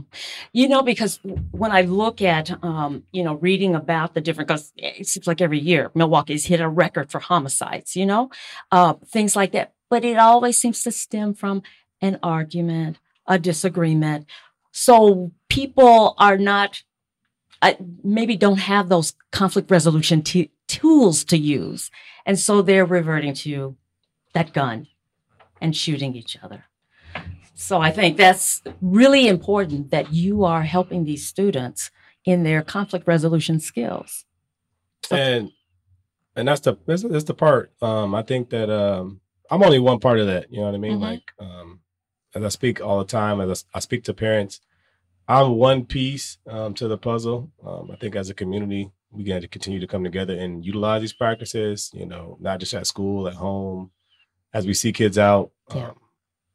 You 0.52 0.68
know, 0.68 0.82
because 0.82 1.22
when 1.52 1.72
I 1.72 1.84
look 1.84 2.22
at, 2.22 2.52
um, 2.62 3.04
you 3.14 3.24
know, 3.24 3.36
reading 3.36 3.74
about 3.74 4.14
the 4.14 4.20
different, 4.20 4.50
because 4.50 4.74
it 4.76 5.08
seems 5.08 5.28
like 5.28 5.40
every 5.40 5.60
year 5.60 5.92
Milwaukee's 5.96 6.46
hit 6.46 6.60
a 6.60 6.68
record 6.68 7.10
for 7.10 7.22
homicides, 7.22 7.96
you 7.96 8.06
know, 8.06 8.30
uh, 8.70 8.96
things 9.08 9.34
like 9.34 9.54
that. 9.54 9.72
But 9.90 10.04
it 10.04 10.18
always 10.18 10.58
seems 10.58 10.84
to 10.84 10.92
stem 10.92 11.34
from 11.34 11.64
an 12.02 12.20
argument, 12.22 12.98
a 13.26 13.40
disagreement. 13.40 14.26
So 14.74 15.32
people 15.48 16.16
are 16.18 16.38
not, 16.38 16.84
uh, 17.62 17.76
maybe 18.04 18.36
don't 18.36 18.60
have 18.60 18.90
those 18.90 19.14
conflict 19.32 19.72
resolution 19.72 20.22
t- 20.22 20.52
tools 20.68 21.24
to 21.26 21.38
use. 21.38 21.90
And 22.26 22.38
so 22.38 22.62
they're 22.62 22.84
reverting 22.84 23.36
to 23.36 23.78
that 24.34 24.52
gun 24.52 24.88
and 25.62 25.74
shooting 25.74 26.14
each 26.14 26.36
other. 26.44 26.66
So 27.62 27.80
I 27.80 27.92
think 27.92 28.18
that's 28.18 28.62
really 28.82 29.28
important 29.28 29.92
that 29.92 30.12
you 30.12 30.44
are 30.46 30.64
helping 30.64 31.04
these 31.06 31.28
students 31.28 31.92
in 32.26 32.42
their 32.44 32.64
conflict 32.64 33.08
resolution 33.08 33.60
skills. 33.60 34.26
So- 35.06 35.16
and 35.16 35.52
and 36.36 36.48
that's 36.48 36.62
the 36.62 36.78
that's, 36.88 37.04
that's 37.04 37.26
the 37.26 37.34
part. 37.34 37.72
Um, 37.82 38.16
I 38.16 38.24
think 38.24 38.50
that 38.50 38.70
um, 38.70 39.22
I'm 39.50 39.62
only 39.64 39.80
one 39.80 40.00
part 40.00 40.20
of 40.20 40.28
that. 40.28 40.52
You 40.52 40.60
know 40.60 40.66
what 40.66 40.76
I 40.76 40.80
mean? 40.80 40.98
Mhm. 40.98 41.02
Like 41.02 41.24
um, 41.40 41.82
as 42.34 42.44
I 42.44 42.50
speak 42.50 42.82
all 42.82 43.00
the 43.00 43.06
time, 43.06 43.40
as 43.42 43.66
I, 43.74 43.78
I 43.78 43.80
speak 43.80 44.06
to 44.06 44.14
parents, 44.14 44.60
I'm 45.28 45.52
one 45.58 45.86
piece 45.86 46.38
um, 46.48 46.74
to 46.76 46.88
the 46.88 46.98
puzzle. 46.98 47.52
Um, 47.66 47.92
I 47.92 47.96
think 47.98 48.16
as 48.16 48.30
a 48.30 48.34
community, 48.34 48.92
we 49.12 49.24
got 49.24 49.42
to 49.42 49.48
continue 49.48 49.80
to 49.80 49.88
come 49.88 50.04
together 50.04 50.36
and 50.36 50.66
utilize 50.66 51.02
these 51.02 51.14
practices. 51.14 51.92
You 51.94 52.06
know, 52.08 52.38
not 52.40 52.60
just 52.60 52.74
at 52.74 52.88
school, 52.88 53.28
at 53.28 53.36
home, 53.36 53.92
as 54.54 54.66
we 54.66 54.74
see 54.74 54.92
kids 54.94 55.18
out. 55.18 55.52
Yeah. 55.76 55.90
Um, 55.90 55.96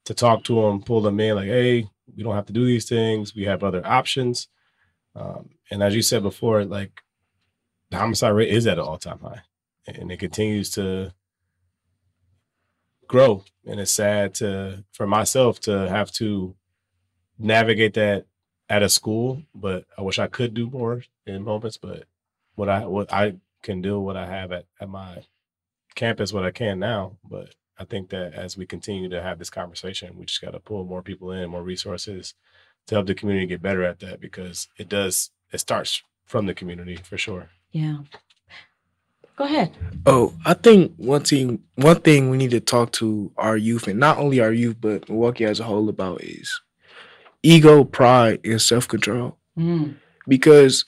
to 0.06 0.14
talk 0.14 0.44
to 0.44 0.62
them, 0.62 0.82
pull 0.82 1.00
them 1.00 1.20
in, 1.20 1.36
like, 1.36 1.46
hey, 1.46 1.88
we 2.16 2.22
don't 2.22 2.34
have 2.34 2.46
to 2.46 2.52
do 2.52 2.64
these 2.64 2.88
things. 2.88 3.34
We 3.34 3.44
have 3.44 3.62
other 3.62 3.86
options. 3.86 4.48
Um, 5.14 5.50
and 5.70 5.82
as 5.82 5.94
you 5.94 6.02
said 6.02 6.22
before, 6.22 6.64
like 6.64 7.02
the 7.90 7.98
homicide 7.98 8.34
rate 8.34 8.50
is 8.50 8.66
at 8.66 8.78
an 8.78 8.84
all 8.84 8.98
time 8.98 9.20
high 9.20 9.42
and 9.86 10.10
it 10.10 10.18
continues 10.18 10.70
to 10.70 11.12
grow. 13.08 13.44
And 13.66 13.80
it's 13.80 13.90
sad 13.90 14.34
to 14.34 14.84
for 14.92 15.06
myself 15.06 15.60
to 15.60 15.88
have 15.88 16.12
to 16.12 16.54
navigate 17.38 17.94
that 17.94 18.26
at 18.68 18.82
a 18.82 18.88
school, 18.88 19.42
but 19.54 19.84
I 19.96 20.02
wish 20.02 20.18
I 20.18 20.26
could 20.26 20.54
do 20.54 20.70
more 20.70 21.02
in 21.26 21.42
moments. 21.42 21.76
But 21.76 22.04
what 22.54 22.68
I 22.68 22.86
what 22.86 23.12
I 23.12 23.36
can 23.62 23.82
do, 23.82 24.00
what 24.00 24.16
I 24.16 24.26
have 24.26 24.52
at, 24.52 24.66
at 24.80 24.88
my 24.88 25.24
campus, 25.94 26.32
what 26.32 26.44
I 26.44 26.50
can 26.50 26.78
now. 26.78 27.18
But 27.28 27.54
I 27.78 27.84
think 27.84 28.10
that 28.10 28.34
as 28.34 28.56
we 28.56 28.66
continue 28.66 29.08
to 29.08 29.22
have 29.22 29.38
this 29.38 29.50
conversation, 29.50 30.16
we 30.16 30.24
just 30.24 30.40
got 30.40 30.52
to 30.52 30.60
pull 30.60 30.84
more 30.84 31.02
people 31.02 31.30
in, 31.30 31.50
more 31.50 31.62
resources 31.62 32.34
to 32.86 32.94
help 32.94 33.06
the 33.06 33.14
community 33.14 33.46
get 33.46 33.62
better 33.62 33.84
at 33.84 34.00
that 34.00 34.20
because 34.20 34.68
it 34.78 34.88
does 34.88 35.30
it 35.52 35.58
starts 35.58 36.02
from 36.24 36.46
the 36.46 36.54
community 36.54 36.96
for 36.96 37.18
sure. 37.18 37.50
Yeah. 37.70 37.98
Go 39.36 39.44
ahead. 39.44 39.76
Oh, 40.06 40.32
I 40.46 40.54
think 40.54 40.94
one 40.96 41.22
thing 41.22 41.62
one 41.74 42.00
thing 42.00 42.30
we 42.30 42.38
need 42.38 42.52
to 42.52 42.60
talk 42.60 42.92
to 42.92 43.30
our 43.36 43.56
youth 43.56 43.86
and 43.86 44.00
not 44.00 44.18
only 44.18 44.40
our 44.40 44.52
youth 44.52 44.76
but 44.80 45.08
Milwaukee 45.08 45.44
as 45.44 45.60
a 45.60 45.64
whole 45.64 45.88
about 45.88 46.22
is 46.22 46.60
ego, 47.42 47.84
pride, 47.84 48.40
and 48.44 48.60
self 48.60 48.88
control. 48.88 49.36
Mm. 49.58 49.96
Because 50.26 50.84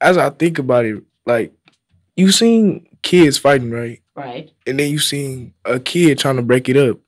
as 0.00 0.18
I 0.18 0.30
think 0.30 0.58
about 0.58 0.84
it, 0.84 1.02
like 1.26 1.52
you've 2.16 2.34
seen 2.34 2.86
kids 3.02 3.38
fighting, 3.38 3.70
right? 3.70 4.02
Right. 4.18 4.50
And 4.66 4.80
then 4.80 4.90
you 4.90 4.98
seen 4.98 5.54
a 5.64 5.78
kid 5.78 6.18
trying 6.18 6.36
to 6.36 6.42
break 6.42 6.68
it 6.68 6.76
up. 6.76 6.98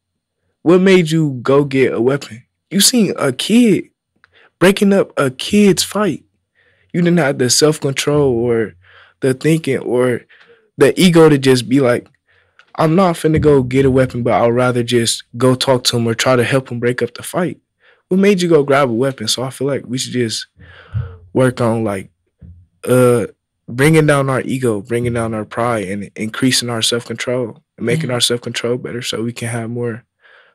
What 0.62 0.81
made 0.81 1.11
you 1.11 1.40
go 1.43 1.64
get 1.64 1.93
a 1.93 2.00
weapon? 2.00 2.45
You 2.71 2.79
seen 2.79 3.14
a 3.19 3.33
kid 3.33 3.87
breaking 4.61 4.93
up 4.93 5.12
a 5.17 5.29
kid's 5.29 5.83
fight. 5.83 6.23
You 6.93 7.02
didn't 7.02 7.19
have 7.19 7.38
the 7.38 7.50
self 7.50 7.81
control 7.81 8.33
or 8.33 8.75
the 9.19 9.35
thinking 9.35 9.79
or 9.79 10.23
the 10.79 10.99
ego 11.00 11.29
to 11.29 11.37
just 11.37 11.69
be 11.69 11.81
like, 11.81 12.07
I'm 12.76 12.95
not 12.95 13.17
finna 13.17 13.40
go 13.40 13.64
get 13.64 13.85
a 13.85 13.90
weapon, 13.90 14.23
but 14.23 14.35
I'll 14.35 14.52
rather 14.52 14.85
just 14.85 15.25
go 15.37 15.57
talk 15.57 15.83
to 15.85 15.97
him 15.97 16.07
or 16.07 16.14
try 16.14 16.37
to 16.37 16.45
help 16.45 16.71
him 16.71 16.79
break 16.79 17.02
up 17.02 17.14
the 17.14 17.25
fight. 17.25 17.59
What 18.07 18.21
made 18.21 18.40
you 18.40 18.49
go 18.49 18.62
grab 18.62 18.88
a 18.88 18.93
weapon? 18.93 19.26
So 19.26 19.43
I 19.43 19.50
feel 19.50 19.67
like 19.67 19.85
we 19.85 19.99
should 19.99 20.12
just 20.12 20.47
work 21.33 21.61
on 21.61 21.83
like 21.83 22.12
uh 22.85 23.26
bringing 23.71 24.07
down 24.07 24.29
our 24.31 24.41
ego, 24.43 24.81
bringing 24.81 25.15
down 25.15 25.35
our 25.35 25.45
pride, 25.45 25.89
and 25.89 26.11
increasing 26.17 26.69
our 26.71 26.83
self 26.83 27.05
control, 27.07 27.62
and 27.77 27.87
making 27.87 28.09
Yeah. 28.11 28.15
our 28.15 28.21
self 28.21 28.41
control 28.41 28.77
better, 28.77 29.03
so 29.03 29.23
we 29.23 29.33
can 29.33 29.49
have 29.49 29.71
more 29.71 30.05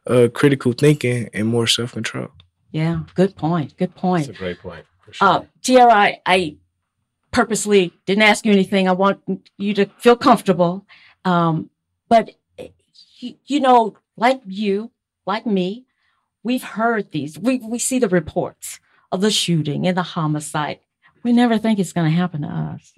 uh 0.07 0.27
critical 0.33 0.71
thinking 0.73 1.29
and 1.33 1.47
more 1.47 1.67
self 1.67 1.93
control. 1.93 2.27
Yeah. 2.71 3.01
Good 3.15 3.35
point. 3.35 3.75
Good 3.77 3.95
point. 3.95 4.27
That's 4.27 4.37
a 4.37 4.41
great 4.41 4.59
point 4.59 4.85
for 5.03 5.13
sure. 5.13 5.27
Uh, 5.27 5.45
Tiara, 5.61 5.93
I, 5.93 6.21
I 6.25 6.57
purposely 7.31 7.93
didn't 8.05 8.23
ask 8.23 8.45
you 8.45 8.51
anything. 8.51 8.87
I 8.87 8.91
want 8.91 9.21
you 9.57 9.73
to 9.75 9.85
feel 9.97 10.15
comfortable. 10.15 10.85
Um, 11.23 11.69
but, 12.09 12.31
you, 13.19 13.35
you 13.45 13.59
know, 13.61 13.97
like 14.17 14.41
you, 14.45 14.91
like 15.25 15.45
me, 15.45 15.85
we've 16.43 16.63
heard 16.63 17.11
these. 17.11 17.39
We, 17.39 17.57
we 17.59 17.79
see 17.79 17.97
the 17.99 18.09
reports 18.09 18.79
of 19.11 19.21
the 19.21 19.31
shooting 19.31 19.87
and 19.87 19.97
the 19.97 20.03
homicide. 20.03 20.79
We 21.23 21.31
never 21.33 21.57
think 21.57 21.79
it's 21.79 21.93
going 21.93 22.09
to 22.11 22.15
happen 22.15 22.41
to 22.41 22.47
us. 22.47 22.93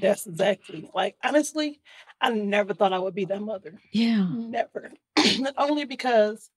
That's 0.00 0.26
exactly 0.26 0.90
like 0.94 1.16
honestly, 1.24 1.80
I 2.20 2.30
never 2.30 2.74
thought 2.74 2.92
I 2.92 2.98
would 2.98 3.14
be 3.14 3.24
that 3.26 3.40
mother. 3.42 3.80
Yeah. 3.90 4.28
Never. 4.32 4.92
Not 5.38 5.54
only 5.58 5.84
because 5.84 6.50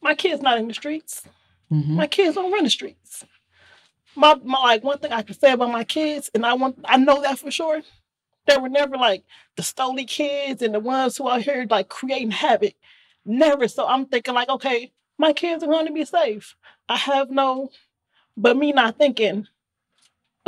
my 0.00 0.14
kid's 0.14 0.42
not 0.42 0.58
in 0.58 0.68
the 0.68 0.74
streets. 0.74 1.22
Mhm. 1.70 1.88
My 1.96 2.06
kids 2.06 2.34
don't 2.34 2.52
run 2.52 2.64
the 2.64 2.70
streets. 2.70 3.24
My, 4.16 4.34
my 4.42 4.58
like 4.60 4.84
one 4.84 4.98
thing 4.98 5.12
I 5.12 5.22
can 5.22 5.38
say 5.38 5.52
about 5.52 5.70
my 5.70 5.84
kids, 5.84 6.30
and 6.34 6.44
I 6.44 6.54
want 6.54 6.78
I 6.84 6.96
know 6.96 7.20
that 7.22 7.38
for 7.38 7.50
sure. 7.50 7.82
They 8.46 8.56
were 8.56 8.70
never 8.70 8.96
like 8.96 9.24
the 9.56 9.62
stoley 9.62 10.06
kids 10.08 10.62
and 10.62 10.74
the 10.74 10.80
ones 10.80 11.16
who 11.16 11.28
are 11.28 11.38
here 11.40 11.66
like 11.68 11.88
creating 11.88 12.30
havoc. 12.30 12.74
Never. 13.26 13.68
So 13.68 13.86
I'm 13.86 14.06
thinking 14.06 14.34
like, 14.34 14.48
okay, 14.48 14.92
my 15.18 15.34
kids 15.34 15.62
are 15.62 15.66
going 15.66 15.86
to 15.86 15.92
be 15.92 16.06
safe. 16.06 16.56
I 16.88 16.96
have 16.96 17.30
no, 17.30 17.68
but 18.36 18.56
me 18.56 18.72
not 18.72 18.96
thinking 18.96 19.46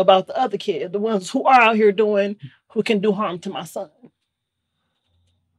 about 0.01 0.27
the 0.27 0.37
other 0.39 0.59
kids, 0.59 0.93
the 0.93 0.99
ones 0.99 1.31
who 1.31 1.45
are 1.45 1.61
out 1.61 1.77
here 1.77 1.93
doing, 1.93 2.37
who 2.69 2.83
can 2.83 3.01
do 3.01 3.13
harm 3.13 3.39
to 3.41 3.51
my 3.51 3.65
son. 3.65 3.91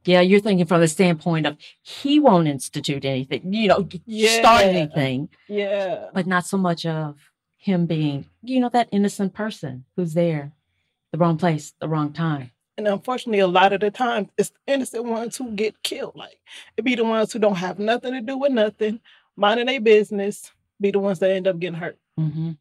Yeah, 0.04 0.20
you're 0.20 0.40
thinking 0.40 0.66
from 0.66 0.80
the 0.80 0.88
standpoint 0.88 1.46
of 1.46 1.56
he 1.82 2.18
won't 2.18 2.48
institute 2.48 3.04
anything, 3.04 3.52
you 3.52 3.68
know, 3.68 3.88
start 4.26 4.62
anything, 4.64 5.28
Yeah. 5.48 6.08
but 6.12 6.26
not 6.26 6.44
so 6.44 6.56
much 6.58 6.84
of 6.84 7.18
him 7.56 7.86
being, 7.86 8.26
you 8.42 8.58
know, 8.58 8.68
that 8.70 8.88
innocent 8.90 9.32
person 9.32 9.84
who's 9.94 10.14
there, 10.14 10.50
the 11.12 11.18
wrong 11.18 11.36
place, 11.38 11.72
the 11.80 11.86
wrong 11.88 12.12
time. 12.12 12.50
And 12.76 12.88
unfortunately, 12.88 13.38
a 13.38 13.46
lot 13.46 13.72
of 13.72 13.80
the 13.80 13.92
time, 13.92 14.28
it's 14.36 14.50
the 14.50 14.72
innocent 14.74 15.04
ones 15.04 15.36
who 15.36 15.52
get 15.52 15.80
killed. 15.84 16.16
Like, 16.16 16.40
it 16.76 16.82
be 16.82 16.96
the 16.96 17.04
ones 17.04 17.32
who 17.32 17.38
don't 17.38 17.54
have 17.56 17.78
nothing 17.78 18.12
to 18.14 18.20
do 18.22 18.36
with 18.38 18.50
nothing, 18.50 18.98
minding 19.36 19.66
their 19.66 19.80
business, 19.80 20.50
be 20.80 20.90
the 20.90 20.98
ones 20.98 21.20
that 21.20 21.30
end 21.30 21.46
up 21.46 21.60
getting 21.60 21.78
hurt. 21.78 21.98
hmm 22.16 22.52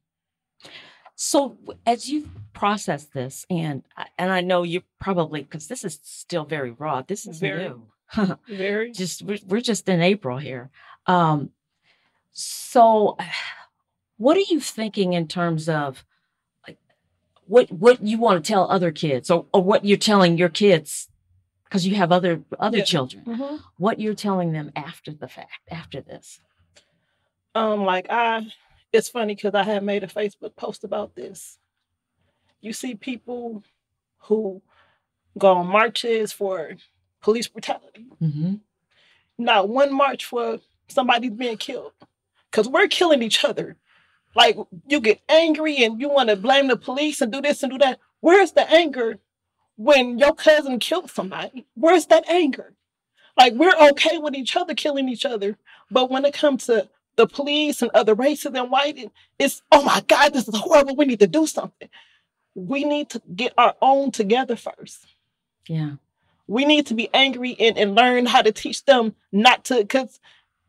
So 1.24 1.56
as 1.86 2.10
you 2.10 2.28
process 2.52 3.04
this, 3.04 3.46
and 3.48 3.84
I- 3.96 4.08
and 4.18 4.32
I 4.32 4.42
know 4.42 4.64
you 4.64 4.82
probably 5.00 5.44
because 5.44 5.68
this 5.68 5.84
is 5.84 6.00
still 6.02 6.46
very 6.46 6.72
raw. 6.72 7.04
This 7.04 7.28
is 7.28 7.38
Very. 7.40 7.70
new. 7.70 7.86
Very. 8.48 8.92
just 8.92 9.22
we're, 9.22 9.38
we're 9.46 9.62
just 9.62 9.88
in 9.88 10.02
April 10.02 10.40
here. 10.40 10.72
Um, 11.06 11.52
so, 12.32 13.18
what 14.18 14.36
are 14.36 14.48
you 14.50 14.60
thinking 14.60 15.14
in 15.14 15.28
terms 15.28 15.70
of 15.70 16.04
like 16.68 16.80
what 17.46 17.72
what 17.72 18.02
you 18.02 18.18
want 18.18 18.44
to 18.44 18.48
tell 18.52 18.68
other 18.72 18.92
kids, 18.92 19.30
or, 19.30 19.46
or 19.54 19.62
what 19.62 19.86
you're 19.86 19.98
telling 20.00 20.40
your 20.40 20.50
kids 20.50 21.08
because 21.66 21.86
you 21.86 21.94
have 21.98 22.12
other 22.12 22.42
other 22.60 22.80
Yeah. 22.80 22.84
children? 22.86 23.24
Mhm. 23.26 23.60
What 23.78 24.00
you're 24.00 24.16
telling 24.16 24.54
them 24.54 24.72
after 24.76 25.12
the 25.14 25.28
fact, 25.28 25.62
after 25.70 26.02
this? 26.02 26.40
Um, 27.54 27.86
like 27.86 28.08
I, 28.10 28.48
it's 28.94 29.10
funny 29.10 29.36
because 29.36 29.56
I 29.56 29.64
had 29.64 29.84
made 29.84 30.04
a 30.04 30.08
Facebook 30.08 30.56
post 30.56 30.84
about 30.84 31.16
this. 31.16 31.58
You 32.60 32.74
see 32.74 32.96
people 32.96 33.64
who 34.20 34.62
go 35.38 35.54
on 35.54 35.68
marches 35.68 36.32
for 36.32 36.72
police 37.22 37.48
brutality. 37.48 38.08
Mm-hmm. 38.22 38.56
Not 39.38 39.70
one 39.70 39.94
march 39.94 40.26
for 40.26 40.60
somebody 40.88 41.30
being 41.30 41.58
killed, 41.58 41.94
because 42.50 42.68
we're 42.68 42.88
killing 42.88 43.24
each 43.24 43.44
other. 43.46 43.78
Like 44.36 44.58
you 44.88 45.00
get 45.00 45.22
angry 45.28 45.84
and 45.84 46.00
you 46.00 46.10
want 46.10 46.30
to 46.30 46.36
blame 46.36 46.68
the 46.68 46.78
police 46.78 47.22
and 47.22 47.32
do 47.32 47.42
this 47.42 47.64
and 47.64 47.72
do 47.72 47.78
that. 47.80 48.00
Where's 48.20 48.52
the 48.52 48.70
anger 48.72 49.20
when 49.76 50.20
your 50.20 50.34
cousin 50.34 50.80
killed 50.80 51.10
somebody? 51.10 51.66
Where's 51.74 52.06
that 52.08 52.28
anger? 52.30 52.74
Like 53.38 53.54
we're 53.54 53.76
okay 53.90 54.18
with 54.20 54.36
each 54.36 54.56
other 54.56 54.74
killing 54.74 55.10
each 55.10 55.26
other, 55.26 55.58
but 55.90 56.10
when 56.12 56.26
it 56.26 56.34
comes 56.34 56.66
to 56.68 56.88
the 57.16 57.28
police 57.28 57.82
and 57.82 57.92
other 57.94 58.14
races 58.14 58.52
and 58.54 58.72
white, 58.72 59.12
it's 59.40 59.62
oh 59.72 59.84
my 59.84 60.02
God, 60.08 60.34
this 60.34 60.48
is 60.48 60.58
horrible. 60.58 60.96
We 60.96 61.06
need 61.06 61.20
to 61.20 61.28
do 61.28 61.48
something. 61.48 61.90
We 62.56 62.84
need 62.84 63.10
to 63.12 63.22
get 63.36 63.54
our 63.58 63.76
own 63.82 64.12
together 64.12 64.56
first. 64.56 65.06
Yeah. 65.68 65.94
We 66.48 66.66
need 66.66 66.88
to 66.88 66.94
be 66.94 67.10
angry 67.14 67.56
and, 67.60 67.78
and 67.78 67.96
learn 67.96 68.26
how 68.26 68.42
to 68.42 68.52
teach 68.52 68.84
them 68.86 69.16
not 69.32 69.64
to 69.66 69.78
because 69.78 70.20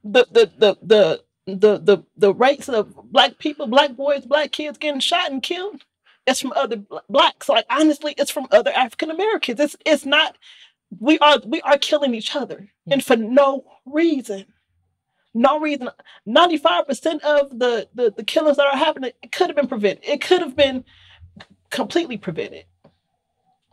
the 0.05 0.27
the 0.31 0.51
the 0.59 0.79
the 0.83 1.23
the 1.47 1.79
the 1.79 2.05
the 2.17 2.35
rates 2.35 2.69
of 2.69 2.95
black 3.11 3.39
people, 3.39 3.67
black 3.67 3.97
boys, 3.97 4.25
black 4.27 4.53
kids 4.53 4.79
getting 4.79 5.01
shot 5.01 5.31
and 5.31 5.43
killed, 5.43 5.85
it's 6.27 6.41
from 6.41 6.53
other 6.55 6.83
blacks. 7.09 7.49
Like 7.49 7.67
honestly, 7.69 8.15
it's 8.17 8.31
from 8.31 8.47
other 8.51 8.71
African 8.71 9.11
Americans. 9.11 9.61
It's 9.61 9.77
it's 9.85 10.07
not. 10.07 10.37
We 11.01 11.19
are 11.21 11.39
we 11.45 11.61
are 11.63 11.79
killing 11.79 12.15
each 12.15 12.37
other, 12.37 12.69
and 12.91 13.03
for 13.03 13.17
no 13.17 13.65
reason, 13.87 14.47
no 15.35 15.61
reason. 15.61 15.89
Ninety 16.27 16.57
five 16.57 16.87
percent 16.87 17.23
of 17.25 17.59
the, 17.59 17.89
the 17.95 18.13
the 18.17 18.25
killings 18.25 18.57
that 18.57 18.67
are 18.67 18.77
happening 18.77 19.13
it 19.23 19.33
could 19.33 19.49
have 19.49 19.57
been 19.57 19.69
prevented. 19.69 20.05
It 20.05 20.21
could 20.21 20.41
have 20.41 20.57
been 20.57 20.85
completely 21.71 22.19
prevented, 22.19 22.65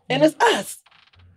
and 0.10 0.24
it's 0.24 0.36
us. 0.42 0.80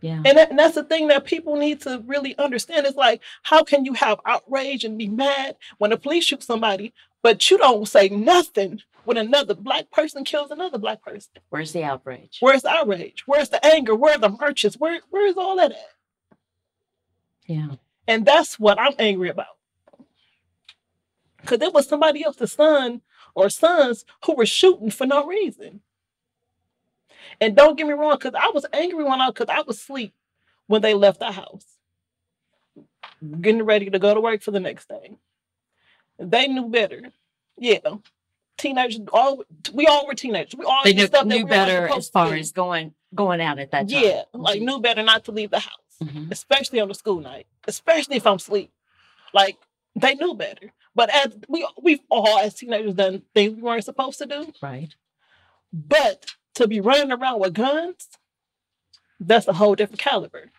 Yeah. 0.00 0.20
And, 0.24 0.36
that, 0.36 0.50
and 0.50 0.58
that's 0.58 0.74
the 0.74 0.82
thing 0.82 1.06
that 1.08 1.24
people 1.24 1.54
need 1.54 1.80
to 1.82 2.02
really 2.06 2.36
understand. 2.36 2.86
It's 2.86 2.96
like, 2.96 3.20
how 3.44 3.62
can 3.62 3.84
you 3.84 3.92
have 3.94 4.18
outrage 4.26 4.82
and 4.82 4.98
be 4.98 5.08
mad 5.08 5.56
when 5.78 5.90
the 5.90 5.96
police 5.96 6.24
shoot 6.24 6.42
somebody, 6.42 6.92
but 7.22 7.48
you 7.48 7.56
don't 7.56 7.86
say 7.86 8.08
nothing 8.08 8.80
when 9.04 9.16
another 9.16 9.54
black 9.54 9.92
person 9.92 10.24
kills 10.24 10.50
another 10.50 10.78
black 10.78 11.02
person? 11.02 11.30
Where's 11.50 11.72
the 11.72 11.84
outrage? 11.84 12.38
Where's 12.40 12.62
the 12.62 12.70
outrage? 12.70 13.22
Where's 13.26 13.50
the 13.50 13.64
anger? 13.64 13.94
Where 13.94 14.16
are 14.16 14.18
the 14.18 14.28
marches? 14.28 14.74
Where 14.76 15.00
where's 15.10 15.36
all 15.36 15.54
that 15.56 15.70
at? 15.70 15.78
Yeah. 17.46 17.68
And 18.08 18.26
that's 18.26 18.58
what 18.58 18.80
I'm 18.80 18.94
angry 18.98 19.28
about. 19.28 19.46
Because 21.42 21.60
it 21.60 21.74
was 21.74 21.86
somebody 21.88 22.24
else's 22.24 22.52
son 22.52 23.02
or 23.34 23.50
sons 23.50 24.04
who 24.24 24.34
were 24.34 24.46
shooting 24.46 24.90
for 24.90 25.06
no 25.06 25.26
reason. 25.26 25.80
And 27.40 27.56
don't 27.56 27.76
get 27.76 27.86
me 27.86 27.92
wrong, 27.94 28.16
because 28.18 28.34
I 28.34 28.50
was 28.54 28.66
angry 28.72 29.04
when 29.04 29.20
I 29.20 29.28
because 29.28 29.48
I 29.48 29.62
was 29.62 29.76
asleep 29.78 30.14
when 30.66 30.82
they 30.82 30.94
left 30.94 31.18
the 31.20 31.32
house, 31.32 31.64
getting 33.40 33.62
ready 33.64 33.90
to 33.90 33.98
go 33.98 34.14
to 34.14 34.20
work 34.20 34.42
for 34.42 34.50
the 34.50 34.60
next 34.60 34.88
day. 34.88 35.16
They 36.18 36.46
knew 36.46 36.68
better. 36.68 37.10
Yeah. 37.58 37.78
Teenagers, 38.58 39.00
all 39.12 39.42
we 39.72 39.86
all 39.86 40.06
were 40.06 40.14
teenagers. 40.14 40.54
We 40.56 40.64
all 40.64 40.82
They 40.84 40.92
knew, 40.92 41.06
stuff 41.06 41.26
that 41.26 41.34
knew 41.34 41.44
we 41.44 41.50
better 41.50 41.88
as 41.88 42.08
far 42.08 42.34
as 42.34 42.52
going 42.52 42.94
going 43.14 43.40
out 43.40 43.58
at 43.58 43.70
that 43.72 43.88
time. 43.88 44.02
Yeah, 44.02 44.22
like 44.32 44.60
knew 44.60 44.78
better 44.80 45.02
not 45.02 45.24
to 45.24 45.32
leave 45.32 45.50
the 45.50 45.58
house, 45.58 45.98
Mhm. 46.02 46.30
especially 46.30 46.78
on 46.80 46.88
the 46.88 46.94
school 46.94 47.20
night, 47.20 47.46
especially 47.66 48.16
if 48.16 48.26
I'm 48.26 48.36
asleep. 48.36 48.70
Like 49.32 49.56
they 49.96 50.14
knew 50.14 50.34
better. 50.34 50.72
But 50.94 51.10
as 51.10 51.36
we 51.48 51.66
we've 51.82 52.00
all 52.10 52.38
as 52.38 52.54
teenagers 52.54 52.94
done 52.94 53.22
things 53.34 53.56
we 53.56 53.62
weren't 53.62 53.84
supposed 53.84 54.18
to 54.18 54.26
do. 54.26 54.52
Right. 54.62 54.94
But 55.72 56.26
to 56.54 56.68
be 56.68 56.80
running 56.80 57.12
around 57.12 57.40
with 57.40 57.54
guns, 57.54 58.08
that's 59.18 59.48
a 59.48 59.54
whole 59.54 59.74
different 59.74 60.00
caliber. 60.00 60.50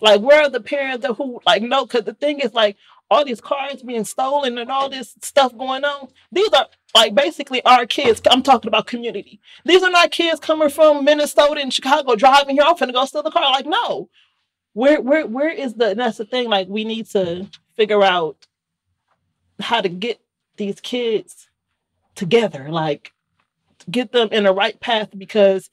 Like 0.00 0.20
where 0.20 0.42
are 0.42 0.50
the 0.50 0.60
parents 0.60 1.06
that 1.06 1.14
who 1.14 1.40
like 1.46 1.62
no? 1.62 1.84
Because 1.84 2.04
the 2.04 2.14
thing 2.14 2.40
is 2.40 2.54
like 2.54 2.76
all 3.10 3.24
these 3.24 3.42
cars 3.42 3.82
being 3.82 4.04
stolen 4.04 4.56
and 4.56 4.70
all 4.70 4.88
this 4.88 5.14
stuff 5.20 5.56
going 5.56 5.84
on. 5.84 6.08
These 6.32 6.48
are 6.54 6.66
like 6.94 7.14
basically 7.14 7.62
our 7.64 7.84
kids. 7.84 8.22
I'm 8.30 8.42
talking 8.42 8.68
about 8.68 8.86
community. 8.86 9.38
These 9.66 9.82
are 9.82 9.90
not 9.90 10.10
kids 10.10 10.40
coming 10.40 10.70
from 10.70 11.04
Minnesota 11.04 11.60
and 11.60 11.72
Chicago 11.72 12.14
driving 12.14 12.56
here. 12.56 12.64
I'm 12.66 12.76
finna 12.76 12.94
go 12.94 13.04
steal 13.04 13.22
the 13.22 13.30
car. 13.30 13.50
Like 13.50 13.66
no, 13.66 14.08
where 14.72 15.00
where 15.00 15.26
where 15.26 15.50
is 15.50 15.74
the? 15.74 15.90
And 15.90 16.00
that's 16.00 16.18
the 16.18 16.24
thing. 16.24 16.48
Like 16.48 16.68
we 16.68 16.84
need 16.84 17.06
to 17.10 17.48
figure 17.76 18.02
out 18.02 18.46
how 19.62 19.80
to 19.80 19.88
get 19.88 20.20
these 20.56 20.80
kids 20.80 21.48
together. 22.14 22.68
Like 22.70 23.12
get 23.90 24.12
them 24.12 24.28
in 24.32 24.44
the 24.44 24.52
right 24.52 24.78
path 24.80 25.10
because 25.16 25.70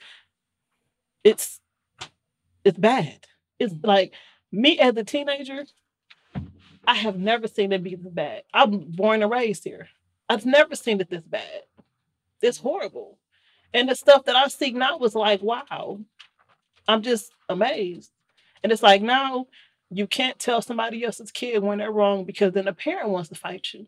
it's 1.23 1.60
it's 2.63 2.78
bad. 2.78 3.25
It's 3.60 3.73
mm-hmm. 3.73 3.88
like 3.88 4.13
me 4.52 4.80
as 4.80 4.95
a 4.97 5.04
teenager, 5.04 5.65
I 6.88 6.95
have 6.95 7.17
never 7.17 7.47
seen 7.47 7.71
it 7.71 7.84
be 7.84 7.95
this 7.95 8.12
bad. 8.12 8.43
I'm 8.54 8.80
born 8.80 9.21
and 9.21 9.32
raised 9.32 9.63
here. 9.63 9.89
I've 10.28 10.45
never 10.45 10.75
seen 10.75 11.02
it 11.02 11.10
this 11.10 11.23
bad. 11.23 11.63
It's 12.41 12.58
horrible. 12.58 13.17
And 13.73 13.89
the 13.89 13.95
stuff 13.95 14.25
that 14.25 14.36
I 14.36 14.47
see 14.47 14.71
now 14.71 14.97
was 14.97 15.15
like, 15.15 15.41
wow. 15.41 15.99
I'm 16.88 17.04
just 17.04 17.32
amazed. 17.47 18.12
And 18.63 18.71
it's 18.71 18.82
like 18.82 19.02
now 19.02 19.47
you 19.91 20.08
can't 20.08 20.38
tell 20.39 20.62
somebody 20.62 21.04
else's 21.04 21.32
kid 21.32 21.63
when 21.63 21.80
they're 21.80 21.91
wrong 21.91 22.23
because 22.25 22.54
then 22.54 22.67
a 22.67 22.73
parent 22.73 23.10
wants 23.10 23.30
to 23.30 23.36
fight 23.36 23.67
you. 23.73 23.88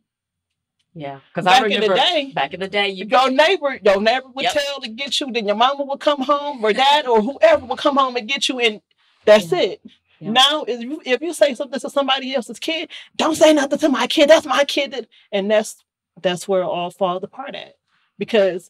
Yeah. 0.94 1.20
Because 1.30 1.46
Back 1.46 1.64
I 1.64 1.68
in 1.68 1.82
the 1.82 1.88
day- 1.96 2.32
back 2.34 2.54
in 2.54 2.60
the 2.60 2.68
day, 2.68 2.90
you 2.90 3.06
Your 3.06 3.30
neighbor, 3.30 3.80
your 3.84 4.02
neighbor 4.02 4.28
would 4.34 4.44
Yep. 4.44 4.54
tell 4.54 4.82
to 4.82 4.90
get 4.90 5.20
you, 5.20 5.32
then 5.32 5.48
your 5.48 5.56
mama 5.56 5.84
would 5.86 6.00
come 6.00 6.22
home, 6.24 6.64
or 6.66 6.74
dad, 6.74 7.06
or 7.06 7.22
whoever 7.22 7.66
would 7.66 7.78
come 7.80 7.96
home 7.98 8.16
and 8.18 8.28
get 8.28 8.50
you, 8.50 8.60
and 8.60 8.82
that's 9.24 9.52
Yeah. 9.52 9.60
it. 9.60 9.82
Yeah. 10.20 10.32
Now, 10.32 10.64
if 10.68 10.82
you 10.82 11.02
if 11.06 11.22
you 11.22 11.34
say 11.34 11.56
something 11.56 11.80
to 11.80 11.90
somebody 11.90 12.36
else's 12.36 12.60
kid, 12.60 12.90
don't 13.16 13.36
say 13.36 13.54
nothing 13.54 13.80
to 13.80 13.90
my 13.90 14.06
kid. 14.08 14.30
That's 14.30 14.46
my 14.46 14.66
kid, 14.66 14.92
that- 14.92 15.08
and 15.32 15.50
that's 15.50 15.84
that's 16.22 16.48
where 16.48 16.62
it 16.62 16.66
all 16.66 16.92
falls 16.92 17.24
apart 17.24 17.56
at. 17.56 17.78
Because 18.18 18.70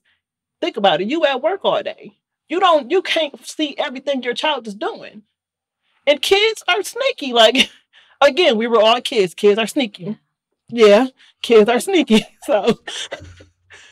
think 0.62 0.78
about 0.78 1.02
it, 1.02 1.08
you 1.10 1.26
at 1.26 1.42
work 1.42 1.62
all 1.66 1.82
day. 1.82 2.18
You 2.48 2.60
don't, 2.60 2.92
you 2.92 3.02
can't 3.02 3.46
see 3.48 3.76
everything 3.78 4.22
your 4.22 4.34
child 4.36 4.68
is 4.68 4.76
doing, 4.76 5.24
and 6.12 6.22
kids 6.22 6.64
are 6.68 6.84
sneaky. 6.84 7.34
Like 7.34 7.72
again, 8.22 8.58
we 8.58 8.68
were 8.68 8.82
all 8.82 9.02
kids. 9.02 9.34
Kids 9.34 9.58
are 9.60 9.68
sneaky. 9.68 10.18
Yeah, 10.70 11.08
kids 11.42 11.70
are 11.70 11.80
sneaky. 11.80 12.26
So 12.46 12.80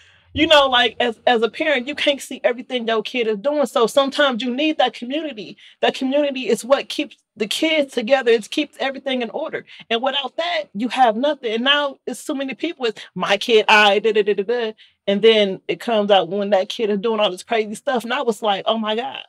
you 0.33 0.47
know, 0.47 0.67
like 0.67 0.95
as 0.99 1.19
as 1.25 1.41
a 1.41 1.49
parent, 1.49 1.87
you 1.87 1.95
can't 1.95 2.21
see 2.21 2.41
everything 2.43 2.87
your 2.87 3.01
kid 3.03 3.27
is 3.27 3.37
doing. 3.37 3.65
So 3.65 3.87
sometimes 3.87 4.43
you 4.43 4.53
need 4.55 4.77
that 4.77 4.93
community. 4.93 5.57
That 5.81 5.95
community 5.95 6.47
is 6.49 6.63
what 6.65 6.89
keeps 6.89 7.17
the 7.35 7.47
kids 7.47 7.93
together. 7.93 8.31
It 8.31 8.49
keeps 8.49 8.77
everything 8.79 9.21
in 9.21 9.29
order. 9.31 9.65
And 9.89 10.01
without 10.03 10.35
that, 10.37 10.65
you 10.73 10.89
have 10.89 11.15
nothing. 11.15 11.53
And 11.53 11.63
now 11.63 11.97
it's 12.05 12.19
so 12.19 12.35
many 12.35 12.53
people. 12.53 12.85
It's 12.85 13.01
my 13.15 13.37
kid, 13.37 13.65
I 13.69 13.99
da 13.99 14.11
da 14.13 14.23
da 14.23 14.33
da 14.35 14.43
da. 14.43 14.73
And 15.07 15.21
then 15.21 15.61
it 15.67 15.79
comes 15.79 16.11
out 16.11 16.29
when 16.29 16.51
that 16.51 16.69
kid 16.69 16.89
is 16.91 16.99
doing 16.99 17.19
all 17.19 17.31
this 17.31 17.43
crazy 17.43 17.75
stuff. 17.75 18.03
And 18.03 18.13
I 18.13 18.21
was 18.21 18.41
like, 18.43 18.63
oh 18.67 18.77
my 18.77 18.95
god, 18.95 19.23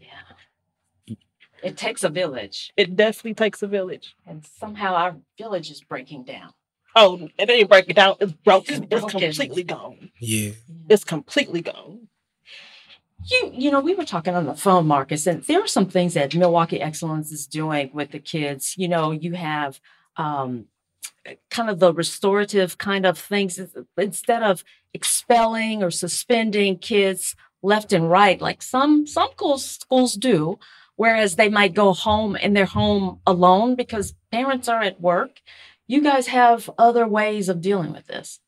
Yeah. 0.00 1.16
It 1.62 1.76
takes 1.76 2.02
a 2.04 2.08
village. 2.08 2.72
it 2.76 2.96
definitely 2.96 3.34
takes 3.34 3.62
a 3.62 3.66
village. 3.66 4.16
And 4.26 4.44
somehow 4.44 4.94
our 4.94 5.16
village 5.38 5.70
is 5.70 5.80
breaking 5.82 6.24
down. 6.24 6.52
Oh, 6.94 7.28
it 7.38 7.48
ain't 7.48 7.68
breaking 7.70 7.94
down. 7.94 8.16
It's 8.20 8.32
broken. 8.32 8.74
It's 8.84 8.86
It's 8.90 9.00
broken. 9.00 9.20
completely 9.20 9.62
gone. 9.62 10.10
Yeah. 10.20 10.50
It's 10.90 11.04
completely 11.04 11.62
gone. 11.62 12.08
You, 13.30 13.50
you 13.54 13.70
know, 13.70 13.80
we 13.80 13.94
were 13.94 14.04
talking 14.04 14.34
on 14.34 14.46
the 14.46 14.54
phone, 14.54 14.86
Marcus, 14.88 15.26
and 15.28 15.42
there 15.44 15.62
are 15.62 15.66
some 15.68 15.86
things 15.86 16.14
that 16.14 16.34
Milwaukee 16.34 16.80
Excellence 16.80 17.30
is 17.30 17.46
doing 17.46 17.90
with 17.94 18.10
the 18.10 18.18
kids. 18.18 18.74
You 18.76 18.88
know, 18.88 19.12
you 19.12 19.34
have 19.34 19.80
um, 20.16 20.66
kind 21.48 21.70
of 21.70 21.78
the 21.78 21.94
restorative 21.94 22.78
kind 22.78 23.06
of 23.06 23.16
things 23.16 23.60
instead 23.96 24.42
of 24.42 24.64
expelling 24.92 25.84
or 25.84 25.90
suspending 25.92 26.78
kids 26.78 27.36
left 27.62 27.92
and 27.92 28.10
right, 28.10 28.40
like 28.40 28.60
some 28.60 29.06
some 29.06 29.28
schools 29.30 29.64
schools 29.64 30.14
do, 30.14 30.58
whereas 30.96 31.36
they 31.36 31.48
might 31.48 31.74
go 31.74 31.92
home 31.92 32.36
and 32.40 32.56
they're 32.56 32.64
home 32.66 33.20
alone 33.26 33.74
because 33.74 34.14
parents 34.30 34.68
are 34.68 34.82
at 34.82 35.00
work. 35.00 35.40
You 35.86 36.02
guys 36.02 36.28
have 36.28 36.70
other 36.78 37.06
ways 37.06 37.48
of 37.48 37.60
dealing 37.60 37.92
with 37.92 38.06
this. 38.06 38.40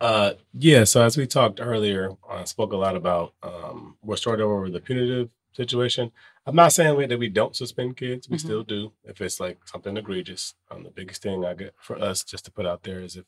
Uh, 0.00 0.34
yeah. 0.54 0.84
So 0.84 1.02
as 1.02 1.16
we 1.16 1.26
talked 1.26 1.60
earlier, 1.60 2.10
I 2.28 2.44
spoke 2.44 2.72
a 2.72 2.76
lot 2.76 2.96
about 2.96 3.34
um, 3.42 3.96
restorative 4.04 4.46
over 4.46 4.70
the 4.70 4.80
punitive 4.80 5.30
situation. 5.52 6.12
I'm 6.46 6.54
not 6.56 6.72
saying 6.72 7.08
that 7.08 7.18
we 7.18 7.28
don't 7.28 7.54
suspend 7.56 7.96
kids. 7.96 8.28
We 8.28 8.36
Mhm. 8.36 8.40
still 8.40 8.62
do 8.64 8.92
if 9.04 9.20
it's 9.20 9.38
like 9.40 9.58
something 9.66 9.96
egregious. 9.96 10.54
Um, 10.70 10.82
the 10.84 10.90
biggest 10.90 11.22
thing 11.22 11.44
I 11.44 11.54
get 11.54 11.74
for 11.78 12.00
us 12.00 12.24
just 12.24 12.44
to 12.46 12.50
put 12.52 12.66
out 12.66 12.82
there 12.82 13.00
is 13.00 13.16
if 13.16 13.24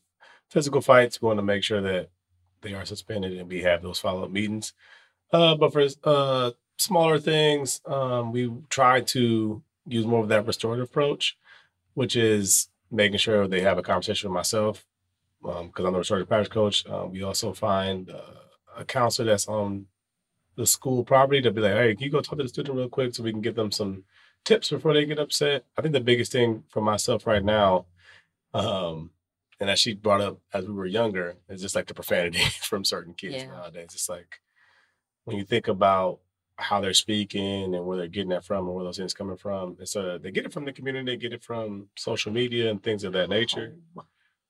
physical 0.49 0.81
fights, 0.81 1.21
we 1.21 1.27
want 1.27 1.37
to 1.39 1.43
make 1.43 1.63
sure 1.63 1.81
that 1.81 2.09
they 2.61 2.73
are 2.73 2.85
suspended 2.85 3.37
and 3.37 3.49
we 3.49 3.61
have 3.61 3.81
those 3.81 3.99
follow 3.99 4.23
up 4.23 4.31
meetings. 4.31 4.73
Uh, 5.31 5.55
but 5.55 5.71
for 5.73 5.87
uh, 6.03 6.51
smaller 6.77 7.19
things, 7.19 7.81
um, 7.85 8.31
we 8.31 8.51
try 8.69 9.01
to 9.01 9.61
use 9.87 10.05
more 10.05 10.21
of 10.23 10.29
that 10.29 10.45
restorative 10.45 10.85
approach, 10.85 11.37
which 11.93 12.15
is 12.15 12.69
making 12.91 13.17
sure 13.17 13.47
they 13.47 13.61
have 13.61 13.77
a 13.77 13.83
conversation 13.83 14.29
with 14.29 14.35
myself 14.35 14.85
because 15.41 15.85
I'm 15.85 15.93
the 15.93 15.99
restorative 15.99 16.27
practice 16.27 16.51
coach. 16.51 16.85
Um, 16.87 17.11
we 17.11 17.21
also 17.23 17.53
find 17.53 18.09
uh, 18.09 18.21
a 18.77 18.85
counselor 18.85 19.27
that's 19.29 19.47
on 19.47 19.85
the 20.55 20.65
school 20.65 21.03
property 21.03 21.41
to 21.41 21.51
be 21.51 21.61
like, 21.61 21.73
hey, 21.73 21.93
can 21.95 22.03
you 22.03 22.09
go 22.09 22.21
talk 22.21 22.37
to 22.37 22.43
the 22.43 22.49
student 22.49 22.77
real 22.77 22.89
quick 22.89 23.13
so 23.13 23.23
we 23.23 23.31
can 23.31 23.41
give 23.41 23.55
them 23.55 23.71
some 23.71 24.03
tips 24.43 24.69
before 24.69 24.93
they 24.93 25.05
get 25.05 25.19
upset? 25.19 25.65
I 25.77 25.81
think 25.81 25.93
the 25.93 25.99
biggest 25.99 26.31
thing 26.31 26.63
for 26.69 26.81
myself 26.81 27.27
right 27.27 27.43
now, 27.43 27.85
um, 28.53 29.11
and 29.59 29.69
that 29.69 29.77
she 29.79 29.93
brought 29.93 30.21
up 30.21 30.39
as 30.53 30.65
we 30.65 30.73
were 30.73 30.85
younger, 30.85 31.35
is 31.49 31.61
just 31.61 31.75
like 31.75 31.87
the 31.87 31.93
profanity 31.93 32.39
from 32.61 32.83
certain 32.83 33.13
kids 33.13 33.35
Yeah. 33.35 33.47
nowadays. 33.47 33.89
It's 33.93 34.09
like 34.09 34.39
when 35.25 35.37
you 35.37 35.43
think 35.43 35.67
about 35.67 36.19
how 36.57 36.79
they're 36.79 36.93
speaking 36.93 37.75
and 37.75 37.85
where 37.85 37.97
they're 37.97 38.07
getting 38.07 38.29
that 38.29 38.45
from 38.45 38.65
and 38.65 38.75
where 38.75 38.85
those 38.85 38.97
things 38.97 39.13
coming 39.13 39.37
from. 39.37 39.75
And 39.79 39.87
so 39.87 40.17
they 40.17 40.31
get 40.31 40.45
it 40.45 40.53
from 40.53 40.65
the 40.65 40.73
community, 40.73 41.11
they 41.11 41.17
get 41.17 41.33
it 41.33 41.43
from 41.43 41.87
social 41.97 42.31
media 42.31 42.69
and 42.71 42.81
things 42.81 43.03
of 43.03 43.13
that 43.13 43.29
nature. 43.29 43.75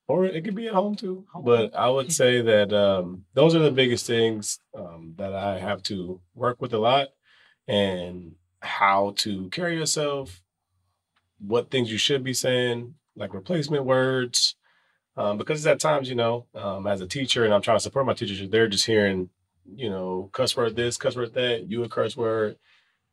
Or 0.07 0.25
it 0.25 0.43
could 0.43 0.53
be 0.55 0.67
at 0.67 0.73
home 0.73 0.95
too. 0.95 1.25
But 1.43 1.75
I 1.75 1.89
would 1.89 2.11
say 2.21 2.41
that 2.41 2.71
um, 2.73 3.25
those 3.33 3.55
are 3.55 3.59
the 3.59 3.71
biggest 3.71 4.05
things 4.05 4.59
um, 4.77 5.15
that 5.17 5.33
I 5.33 5.59
have 5.59 5.81
to 5.83 6.21
work 6.35 6.61
with 6.61 6.73
a 6.73 6.77
lot 6.79 7.07
and 7.67 8.35
how 8.59 9.13
to 9.17 9.49
carry 9.49 9.77
yourself, 9.77 10.41
what 11.39 11.71
things 11.71 11.91
you 11.91 11.97
should 11.97 12.23
be 12.23 12.33
saying, 12.33 12.95
like 13.15 13.33
replacement 13.33 13.85
words. 13.85 14.55
Um, 15.17 15.37
because 15.37 15.65
at 15.65 15.79
times, 15.79 16.09
you 16.09 16.15
know, 16.15 16.45
um, 16.53 16.85
as 16.87 17.01
a 17.01 17.07
teacher 17.07 17.45
and 17.45 17.53
I'm 17.53 17.61
trying 17.61 17.77
to 17.77 17.83
support 17.83 18.05
my 18.05 18.13
teachers, 18.13 18.47
they're 18.49 18.67
just 18.67 18.85
hearing, 18.85 19.29
you 19.73 19.89
know, 19.89 20.29
cuss 20.33 20.55
word 20.55 20.75
this, 20.75 20.97
cuss 20.97 21.15
word 21.15 21.33
that, 21.33 21.69
you 21.69 21.83
a 21.83 21.89
curse 21.89 22.15
word. 22.15 22.57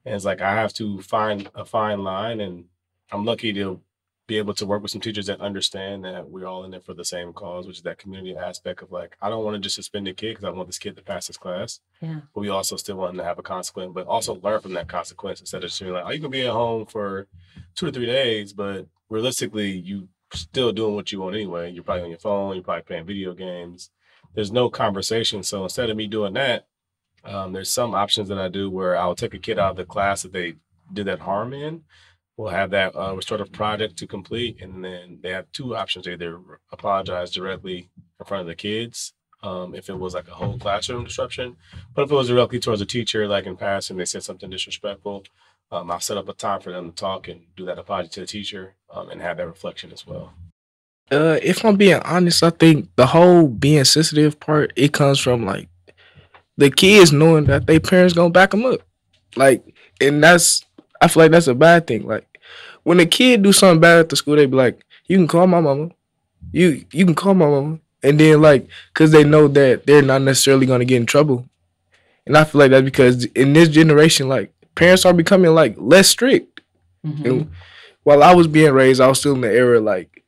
And 0.04 0.14
it's 0.14 0.24
like 0.24 0.40
I 0.40 0.54
have 0.54 0.72
to 0.74 1.00
find 1.00 1.50
a 1.54 1.64
fine 1.64 2.02
line. 2.02 2.40
And 2.40 2.64
I'm 3.10 3.24
lucky 3.24 3.52
to 3.52 3.80
be 4.26 4.38
able 4.38 4.54
to 4.54 4.66
work 4.66 4.82
with 4.82 4.90
some 4.90 5.00
teachers 5.00 5.26
that 5.26 5.40
understand 5.40 6.04
that 6.04 6.30
we're 6.30 6.46
all 6.46 6.64
in 6.64 6.74
it 6.74 6.84
for 6.84 6.94
the 6.94 7.04
same 7.04 7.32
cause, 7.32 7.66
which 7.66 7.78
is 7.78 7.82
that 7.82 7.98
community 7.98 8.36
aspect 8.36 8.82
of 8.82 8.92
like, 8.92 9.16
I 9.20 9.28
don't 9.28 9.44
want 9.44 9.54
to 9.54 9.60
just 9.60 9.74
suspend 9.74 10.06
a 10.08 10.14
kid 10.14 10.30
because 10.30 10.44
I 10.44 10.50
want 10.50 10.68
this 10.68 10.78
kid 10.78 10.96
to 10.96 11.02
pass 11.02 11.26
this 11.26 11.36
class. 11.36 11.80
Yeah. 12.00 12.20
But 12.34 12.40
we 12.40 12.48
also 12.48 12.76
still 12.76 12.96
want 12.96 13.12
them 13.12 13.18
to 13.18 13.24
have 13.24 13.38
a 13.38 13.42
consequence, 13.42 13.92
but 13.94 14.06
also 14.06 14.40
learn 14.42 14.60
from 14.60 14.74
that 14.74 14.88
consequence 14.88 15.40
instead 15.40 15.64
of 15.64 15.70
just 15.70 15.80
being 15.80 15.92
like, 15.92 16.04
oh, 16.06 16.10
you 16.10 16.20
can 16.20 16.30
be 16.30 16.46
at 16.46 16.52
home 16.52 16.86
for 16.86 17.26
two 17.74 17.86
to 17.86 17.92
three 17.92 18.06
days, 18.06 18.52
but 18.52 18.86
realistically, 19.08 19.70
you 19.70 20.08
still 20.32 20.72
doing 20.72 20.94
what 20.94 21.12
you 21.12 21.20
want 21.20 21.34
anyway. 21.34 21.70
You're 21.70 21.84
probably 21.84 22.04
on 22.04 22.10
your 22.10 22.18
phone, 22.18 22.54
you're 22.54 22.64
probably 22.64 22.82
playing 22.82 23.06
video 23.06 23.34
games. 23.34 23.90
There's 24.34 24.52
no 24.52 24.70
conversation. 24.70 25.42
So 25.42 25.62
instead 25.62 25.90
of 25.90 25.96
me 25.96 26.06
doing 26.06 26.34
that, 26.34 26.66
um, 27.24 27.52
there's 27.52 27.70
some 27.70 27.94
options 27.94 28.28
that 28.28 28.38
I 28.38 28.48
do 28.48 28.70
where 28.70 28.96
I'll 28.96 29.14
take 29.14 29.34
a 29.34 29.38
kid 29.38 29.58
out 29.58 29.72
of 29.72 29.76
the 29.76 29.84
class 29.84 30.22
that 30.22 30.32
they 30.32 30.54
did 30.92 31.06
that 31.06 31.20
harm 31.20 31.52
in. 31.52 31.84
We'll 32.36 32.50
have 32.50 32.70
that 32.70 32.96
uh, 32.96 33.14
restorative 33.14 33.52
project 33.52 33.98
to 33.98 34.06
complete, 34.06 34.60
and 34.60 34.84
then 34.84 35.18
they 35.22 35.30
have 35.30 35.52
two 35.52 35.76
options: 35.76 36.06
they 36.06 36.14
either 36.14 36.40
apologize 36.72 37.30
directly 37.30 37.90
in 38.18 38.26
front 38.26 38.40
of 38.40 38.46
the 38.46 38.54
kids, 38.54 39.12
um, 39.42 39.74
if 39.74 39.88
it 39.88 39.98
was 39.98 40.14
like 40.14 40.28
a 40.28 40.34
whole 40.34 40.58
classroom 40.58 41.04
disruption, 41.04 41.56
but 41.94 42.02
if 42.02 42.10
it 42.10 42.14
was 42.14 42.28
directly 42.28 42.58
towards 42.58 42.80
a 42.80 42.86
teacher, 42.86 43.28
like 43.28 43.44
in 43.44 43.56
passing, 43.56 43.96
they 43.96 44.06
said 44.06 44.22
something 44.22 44.48
disrespectful, 44.48 45.24
um, 45.70 45.90
I'll 45.90 46.00
set 46.00 46.16
up 46.16 46.28
a 46.28 46.32
time 46.32 46.60
for 46.60 46.72
them 46.72 46.90
to 46.90 46.96
talk 46.96 47.28
and 47.28 47.42
do 47.54 47.66
that 47.66 47.78
apology 47.78 48.08
to 48.10 48.20
the 48.20 48.26
teacher, 48.26 48.74
um, 48.90 49.10
and 49.10 49.20
have 49.20 49.36
that 49.36 49.46
reflection 49.46 49.92
as 49.92 50.06
well. 50.06 50.32
Uh, 51.12 51.38
if 51.42 51.64
I'm 51.64 51.76
being 51.76 52.00
honest, 52.04 52.42
I 52.42 52.50
think 52.50 52.88
the 52.96 53.06
whole 53.06 53.48
being 53.48 53.84
sensitive 53.84 54.40
part 54.40 54.72
it 54.76 54.94
comes 54.94 55.20
from 55.20 55.44
like 55.46 55.68
the 56.56 56.70
kids 56.70 57.12
knowing 57.12 57.44
that 57.46 57.66
their 57.66 57.80
parents 57.80 58.14
gonna 58.14 58.30
back 58.30 58.52
them 58.52 58.64
up, 58.66 58.80
like, 59.36 59.64
and 60.00 60.22
that's 60.24 60.64
I 61.00 61.08
feel 61.08 61.24
like 61.24 61.32
that's 61.32 61.48
a 61.48 61.54
bad 61.54 61.86
thing. 61.86 62.06
Like 62.06 62.26
when 62.84 63.00
a 63.00 63.06
kid 63.06 63.42
do 63.42 63.52
something 63.52 63.80
bad 63.80 64.00
at 64.00 64.08
the 64.10 64.16
school, 64.16 64.36
they 64.36 64.46
be 64.46 64.56
like, 64.56 64.80
"You 65.08 65.18
can 65.18 65.28
call 65.28 65.46
my 65.46 65.60
mama, 65.60 65.90
you 66.52 66.84
you 66.92 67.04
can 67.06 67.14
call 67.14 67.34
my 67.34 67.46
mama," 67.48 67.78
and 68.02 68.20
then 68.20 68.42
like 68.42 68.66
because 68.94 69.12
they 69.12 69.24
know 69.24 69.48
that 69.48 69.86
they're 69.86 70.02
not 70.02 70.22
necessarily 70.22 70.66
gonna 70.66 70.84
get 70.86 70.96
in 70.98 71.06
trouble, 71.06 71.46
and 72.26 72.36
I 72.36 72.44
feel 72.44 72.60
like 72.60 72.70
that's 72.70 72.84
because 72.84 73.24
in 73.26 73.52
this 73.52 73.68
generation, 73.68 74.28
like 74.28 74.52
parents 74.74 75.04
are 75.06 75.12
becoming 75.14 75.54
like 75.54 75.74
less 75.78 76.08
strict. 76.08 76.60
Mhm. 77.06 77.24
And 77.26 77.50
while 78.04 78.22
I 78.22 78.34
was 78.34 78.46
being 78.46 78.72
raised, 78.72 79.00
I 79.00 79.08
was 79.08 79.20
still 79.20 79.34
in 79.34 79.42
the 79.42 79.52
era 79.52 79.80
like 79.80 80.21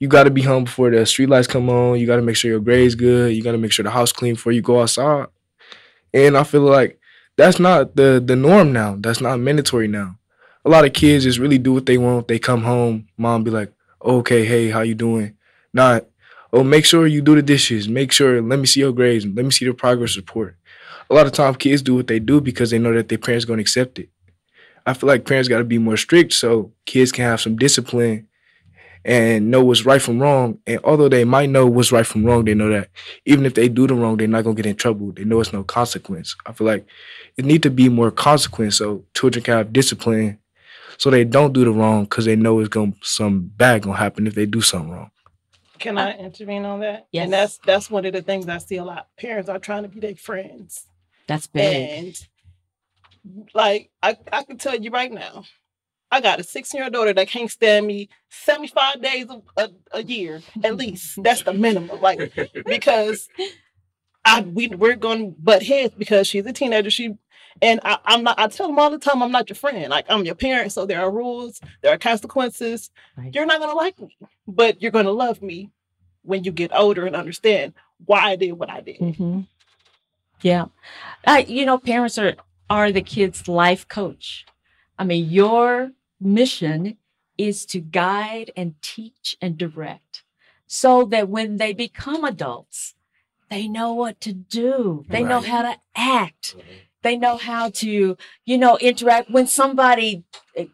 you 0.00 0.08
got 0.08 0.24
to 0.24 0.30
be 0.30 0.42
home 0.42 0.64
before 0.64 0.90
the 0.90 0.96
streetlights 0.98 1.48
come 1.48 1.68
on. 1.68 2.00
You 2.00 2.06
got 2.06 2.16
to 2.16 2.22
make 2.22 2.34
sure 2.34 2.50
your 2.50 2.60
grades 2.60 2.94
good. 2.94 3.34
You 3.34 3.42
got 3.42 3.52
to 3.52 3.58
make 3.58 3.70
sure 3.70 3.84
the 3.84 3.90
house 3.90 4.12
clean 4.12 4.34
before 4.34 4.52
you 4.52 4.62
go 4.62 4.80
outside. 4.80 5.26
And 6.12 6.36
I 6.36 6.42
feel 6.42 6.62
like 6.62 6.98
that's 7.36 7.60
not 7.60 7.94
the 7.96 8.22
the 8.24 8.34
norm 8.34 8.72
now. 8.72 8.96
That's 8.98 9.20
not 9.20 9.38
mandatory 9.38 9.88
now. 9.88 10.16
A 10.64 10.70
lot 10.70 10.84
of 10.84 10.92
kids 10.92 11.24
just 11.24 11.38
really 11.38 11.58
do 11.58 11.72
what 11.72 11.86
they 11.86 11.98
want. 11.98 12.28
They 12.28 12.38
come 12.38 12.62
home, 12.62 13.06
mom 13.16 13.44
be 13.44 13.50
like, 13.50 13.72
"Okay, 14.04 14.44
hey, 14.44 14.70
how 14.70 14.80
you 14.80 14.94
doing?" 14.94 15.34
Not, 15.72 16.06
"Oh, 16.52 16.64
make 16.64 16.84
sure 16.84 17.06
you 17.06 17.22
do 17.22 17.34
the 17.34 17.42
dishes. 17.42 17.88
Make 17.88 18.10
sure. 18.12 18.42
Let 18.42 18.58
me 18.58 18.66
see 18.66 18.80
your 18.80 18.92
grades. 18.92 19.26
Let 19.26 19.44
me 19.44 19.50
see 19.50 19.66
the 19.66 19.74
progress 19.74 20.16
report." 20.16 20.56
A 21.08 21.14
lot 21.14 21.26
of 21.26 21.32
times, 21.32 21.56
kids 21.58 21.82
do 21.82 21.94
what 21.94 22.06
they 22.06 22.18
do 22.18 22.40
because 22.40 22.70
they 22.70 22.78
know 22.78 22.92
that 22.94 23.08
their 23.08 23.18
parents 23.18 23.44
gonna 23.44 23.60
accept 23.60 23.98
it. 23.98 24.08
I 24.86 24.94
feel 24.94 25.08
like 25.08 25.26
parents 25.26 25.48
got 25.48 25.58
to 25.58 25.64
be 25.64 25.78
more 25.78 25.96
strict 25.96 26.32
so 26.32 26.72
kids 26.86 27.12
can 27.12 27.24
have 27.24 27.40
some 27.40 27.56
discipline 27.56 28.26
and 29.04 29.50
know 29.50 29.64
what's 29.64 29.86
right 29.86 30.00
from 30.00 30.20
wrong. 30.20 30.58
And 30.66 30.80
although 30.84 31.08
they 31.08 31.24
might 31.24 31.50
know 31.50 31.66
what's 31.66 31.92
right 31.92 32.06
from 32.06 32.24
wrong, 32.24 32.44
they 32.44 32.54
know 32.54 32.68
that 32.70 32.88
even 33.24 33.46
if 33.46 33.54
they 33.54 33.68
do 33.68 33.86
the 33.86 33.94
wrong, 33.94 34.16
they're 34.16 34.28
not 34.28 34.44
gonna 34.44 34.54
get 34.54 34.66
in 34.66 34.76
trouble. 34.76 35.12
They 35.12 35.24
know 35.24 35.40
it's 35.40 35.52
no 35.52 35.64
consequence. 35.64 36.36
I 36.46 36.52
feel 36.52 36.66
like 36.66 36.86
it 37.36 37.44
need 37.44 37.62
to 37.62 37.70
be 37.70 37.88
more 37.88 38.10
consequence 38.10 38.76
so 38.76 39.04
children 39.14 39.42
can 39.42 39.56
have 39.56 39.72
discipline, 39.72 40.38
so 40.98 41.10
they 41.10 41.24
don't 41.24 41.52
do 41.52 41.64
the 41.64 41.70
wrong 41.70 42.04
because 42.04 42.26
they 42.26 42.36
know 42.36 42.60
it's 42.60 42.68
gonna 42.68 42.92
some 43.02 43.50
bad 43.56 43.82
gonna 43.82 43.96
happen 43.96 44.26
if 44.26 44.34
they 44.34 44.46
do 44.46 44.60
something 44.60 44.90
wrong. 44.90 45.10
Can 45.78 45.96
I 45.96 46.14
intervene 46.18 46.66
on 46.66 46.80
that? 46.80 47.06
Yes. 47.10 47.24
And 47.24 47.32
that's 47.32 47.58
that's 47.64 47.90
one 47.90 48.04
of 48.04 48.12
the 48.12 48.20
things 48.20 48.48
I 48.48 48.58
see 48.58 48.76
a 48.76 48.84
lot. 48.84 49.08
Parents 49.18 49.48
are 49.48 49.58
trying 49.58 49.84
to 49.84 49.88
be 49.88 50.00
their 50.00 50.14
friends. 50.14 50.86
That's 51.26 51.46
big. 51.46 52.04
And 52.04 52.28
like 53.54 53.90
I, 54.02 54.16
I 54.30 54.42
can 54.42 54.58
tell 54.58 54.76
you 54.76 54.90
right 54.90 55.10
now, 55.10 55.44
I 56.12 56.20
got 56.20 56.40
a 56.40 56.42
six 56.42 56.72
year 56.74 56.84
old 56.84 56.92
daughter 56.92 57.12
that 57.12 57.28
can't 57.28 57.50
stand 57.50 57.86
me 57.86 58.08
75 58.30 59.00
days 59.02 59.26
a, 59.28 59.42
a, 59.62 59.70
a 59.92 60.02
year 60.02 60.42
at 60.64 60.76
least. 60.76 61.18
That's 61.22 61.42
the 61.42 61.52
minimum. 61.52 62.00
Like 62.00 62.32
because 62.66 63.28
I 64.24 64.42
we 64.42 64.68
we're 64.68 64.96
going 64.96 65.32
to 65.34 65.40
butt 65.40 65.62
heads 65.62 65.94
because 65.96 66.26
she's 66.26 66.46
a 66.46 66.52
teenager. 66.52 66.90
She 66.90 67.14
and 67.62 67.80
I, 67.84 67.98
I'm 68.04 68.22
not 68.22 68.38
I 68.38 68.48
tell 68.48 68.68
them 68.68 68.78
all 68.78 68.90
the 68.90 68.98
time 68.98 69.22
I'm 69.22 69.32
not 69.32 69.48
your 69.48 69.56
friend. 69.56 69.88
Like 69.88 70.06
I'm 70.08 70.24
your 70.24 70.34
parent, 70.34 70.72
so 70.72 70.86
there 70.86 71.00
are 71.00 71.10
rules, 71.10 71.60
there 71.82 71.92
are 71.92 71.98
consequences. 71.98 72.90
Right. 73.16 73.34
You're 73.34 73.46
not 73.46 73.60
gonna 73.60 73.74
like 73.74 73.98
me, 74.00 74.16
but 74.46 74.82
you're 74.82 74.92
gonna 74.92 75.10
love 75.12 75.42
me 75.42 75.70
when 76.22 76.44
you 76.44 76.52
get 76.52 76.70
older 76.74 77.06
and 77.06 77.16
understand 77.16 77.72
why 78.04 78.20
I 78.20 78.36
did 78.36 78.52
what 78.52 78.70
I 78.70 78.80
did. 78.80 78.96
hmm 78.96 79.40
Yeah, 80.42 80.66
uh, 81.26 81.42
you 81.46 81.64
know, 81.66 81.78
parents 81.78 82.18
are 82.18 82.34
are 82.68 82.92
the 82.92 83.02
kids' 83.02 83.48
life 83.48 83.88
coach. 83.88 84.46
I 84.98 85.04
mean, 85.04 85.30
your 85.30 85.92
mission 86.20 86.96
is 87.38 87.64
to 87.66 87.80
guide 87.80 88.50
and 88.56 88.74
teach 88.82 89.36
and 89.40 89.56
direct, 89.56 90.24
so 90.66 91.04
that 91.06 91.28
when 91.28 91.56
they 91.56 91.72
become 91.72 92.24
adults, 92.24 92.94
they 93.48 93.66
know 93.66 93.92
what 93.94 94.20
to 94.20 94.32
do. 94.32 95.04
They 95.08 95.22
know 95.22 95.40
how 95.40 95.62
to 95.62 95.76
act. 95.96 96.54
They 97.02 97.16
know 97.16 97.36
how 97.38 97.70
to, 97.70 98.16
you 98.44 98.58
know, 98.58 98.76
interact 98.78 99.30
when 99.30 99.46
somebody 99.46 100.24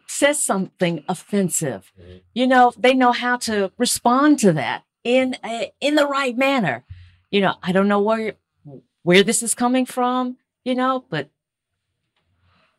says 0.07 0.43
something 0.43 1.03
offensive. 1.07 1.91
You 2.33 2.47
know, 2.47 2.73
they 2.77 2.93
know 2.93 3.13
how 3.13 3.37
to 3.37 3.71
respond 3.77 4.39
to 4.39 4.51
that 4.53 4.83
in 5.03 5.37
a, 5.43 5.71
in 5.79 5.95
the 5.95 6.05
right 6.05 6.37
manner. 6.37 6.83
You 7.31 7.41
know, 7.41 7.55
I 7.63 7.71
don't 7.71 7.87
know 7.87 8.01
where 8.01 8.33
where 9.03 9.23
this 9.23 9.41
is 9.41 9.55
coming 9.55 9.85
from, 9.85 10.37
you 10.65 10.75
know, 10.75 11.05
but 11.09 11.29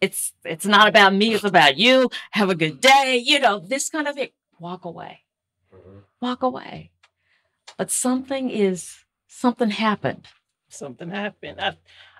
it's 0.01 0.33
it's 0.45 0.67
not 0.67 0.89
about 0.89 1.15
me, 1.15 1.35
it's 1.35 1.45
about 1.45 1.77
you. 1.79 2.11
Have 2.33 2.51
a 2.51 2.55
good 2.55 2.81
day, 2.81 3.23
you 3.25 3.41
know, 3.41 3.59
this 3.59 3.91
kind 3.91 4.09
of 4.09 4.17
it. 4.19 4.33
Walk 4.59 4.85
away. 4.85 5.21
Mhm. 5.75 6.03
Walk 6.21 6.43
away. 6.43 6.91
But 7.77 7.91
something 7.91 8.51
is 8.51 9.05
something 9.29 9.71
happened. 9.71 10.27
something 10.69 11.11
happened. 11.11 11.61
I 11.61 11.77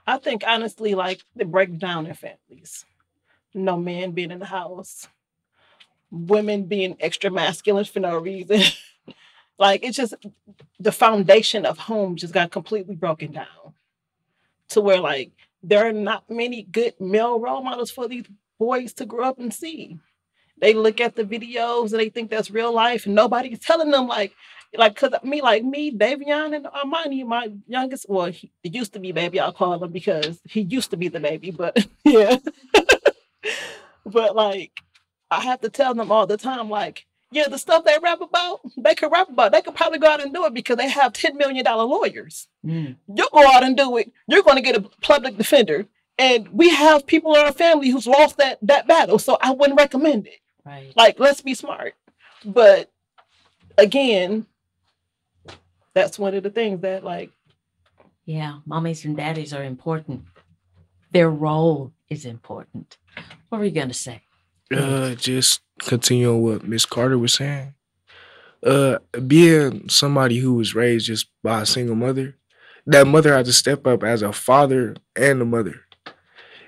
I 0.07 0.19
think 0.19 0.43
honestly, 0.47 0.95
like 0.95 1.23
it 1.37 1.51
breaks 1.51 1.79
down 1.79 2.07
in 2.07 2.15
families. 2.15 2.85
No 3.55 3.77
man 3.79 4.13
being 4.13 4.31
in 4.31 4.39
the 4.41 4.47
house, 4.47 5.09
women 6.11 6.65
being 6.65 6.97
extra 7.01 7.31
masculine 7.31 7.85
for 7.85 8.01
no 8.01 8.19
reason. 8.19 8.61
like 9.59 9.83
it's 9.85 9.97
just 9.97 10.15
the 10.81 10.93
foundation 10.93 11.67
of 11.67 11.79
home 11.79 12.17
just 12.17 12.35
got 12.35 12.51
completely 12.51 12.95
broken 12.97 13.33
down. 13.33 13.75
To 14.71 14.81
where 14.81 15.01
like 15.01 15.33
there 15.63 15.87
are 15.87 15.93
not 15.93 16.29
many 16.31 16.63
good 16.63 16.95
male 17.01 17.39
role 17.41 17.63
models 17.63 17.91
for 17.91 18.09
these 18.09 18.27
boys 18.59 18.93
to 18.95 19.07
grow 19.07 19.29
up 19.29 19.39
and 19.39 19.53
see. 19.53 19.99
They 20.61 20.75
look 20.75 21.01
at 21.01 21.15
the 21.15 21.25
videos 21.25 21.93
and 21.93 22.01
they 22.01 22.09
think 22.09 22.31
that's 22.31 22.51
real 22.51 22.73
life, 22.73 23.07
and 23.07 23.15
nobody's 23.15 23.61
telling 23.61 23.91
them 23.91 24.09
like 24.09 24.35
like 24.77 24.97
cause 24.97 25.13
me 25.23 25.41
like 25.41 25.65
me 25.65 25.91
Davion 25.91 26.55
and 26.55 26.67
Armani 26.67 27.25
my 27.27 27.51
youngest 27.67 28.07
well 28.09 28.27
he 28.27 28.51
used 28.63 28.93
to 28.93 28.99
be 28.99 29.13
baby 29.13 29.41
I'll 29.41 29.53
call 29.53 29.83
him 29.83 29.91
because 29.91 30.41
he 30.45 30.61
used 30.61 30.91
to 30.91 30.97
be 30.97 31.09
the 31.09 31.21
baby 31.21 31.51
but 31.51 31.87
yeah 32.05 32.37
but 34.05 34.37
like 34.37 34.73
I 35.31 35.41
have 35.41 35.61
to 35.63 35.71
tell 35.71 35.95
them 35.95 36.13
all 36.13 36.27
the 36.27 36.37
time 36.37 36.69
like 36.69 37.07
yeah 37.31 37.47
the 37.49 37.59
stuff 37.59 37.85
they 37.85 37.97
rap 38.03 38.21
about 38.21 38.61
they 38.77 38.95
could 38.95 39.13
rap 39.13 39.29
about 39.29 39.53
they 39.53 39.61
could 39.63 39.75
probably 39.75 39.99
go 39.99 40.09
out 40.09 40.23
and 40.23 40.33
do 40.35 40.45
it 40.47 40.55
because 40.55 40.77
they 40.77 40.89
have 40.89 41.13
10 41.13 41.37
million 41.37 41.65
dollar 41.65 41.85
lawyers 41.85 42.49
you 42.63 42.97
go 43.33 43.47
out 43.47 43.63
and 43.65 43.77
do 43.77 43.97
it 43.99 44.11
you're 44.27 44.43
going 44.43 44.57
to 44.57 44.63
get 44.63 44.77
a 44.77 44.81
public 45.03 45.37
defender 45.37 45.87
and 46.19 46.49
we 46.49 46.69
have 46.71 47.07
people 47.07 47.35
in 47.35 47.41
our 47.45 47.53
family 47.53 47.91
who's 47.91 48.07
lost 48.07 48.37
that 48.39 48.59
that 48.63 48.87
battle 48.89 49.19
so 49.19 49.37
I 49.41 49.51
wouldn't 49.53 49.79
recommend 49.79 50.27
it 50.27 50.41
Right. 50.65 50.93
like 50.97 51.19
let's 51.21 51.41
be 51.41 51.55
smart 51.55 51.95
but 52.45 52.91
again 53.79 54.47
that's 55.95 56.19
one 56.19 56.35
of 56.35 56.43
the 56.43 56.51
things 56.51 56.81
that 56.83 57.05
like 57.05 57.31
Yeah, 58.25 58.59
mommies 58.69 59.05
and 59.05 59.17
daddies 59.17 59.53
are 59.53 59.65
important. 59.65 60.25
their 61.11 61.31
role 61.31 61.93
is 62.11 62.25
important. 62.27 62.99
What 63.49 63.59
were 63.59 63.65
you 63.65 63.71
going 63.71 63.89
to 63.89 63.95
say? 63.95 64.23
Uh, 64.71 65.15
just 65.15 65.63
continue 65.79 66.31
on 66.31 66.43
what 66.43 66.65
Miss 66.65 66.87
Carter 66.87 67.19
was 67.19 67.35
saying. 67.35 67.75
Uh, 68.65 68.99
being 69.27 69.89
somebody 69.89 70.39
who 70.39 70.55
was 70.55 70.75
raised 70.75 71.07
just 71.07 71.29
by 71.43 71.63
a 71.63 71.67
single 71.67 71.95
mother, 71.95 72.37
that 72.87 73.07
mother 73.07 73.35
had 73.35 73.47
to 73.47 73.53
step 73.53 73.87
up 73.87 74.03
as 74.03 74.23
a 74.23 74.33
father 74.33 74.97
and 75.15 75.41
a 75.41 75.45
mother. 75.45 75.83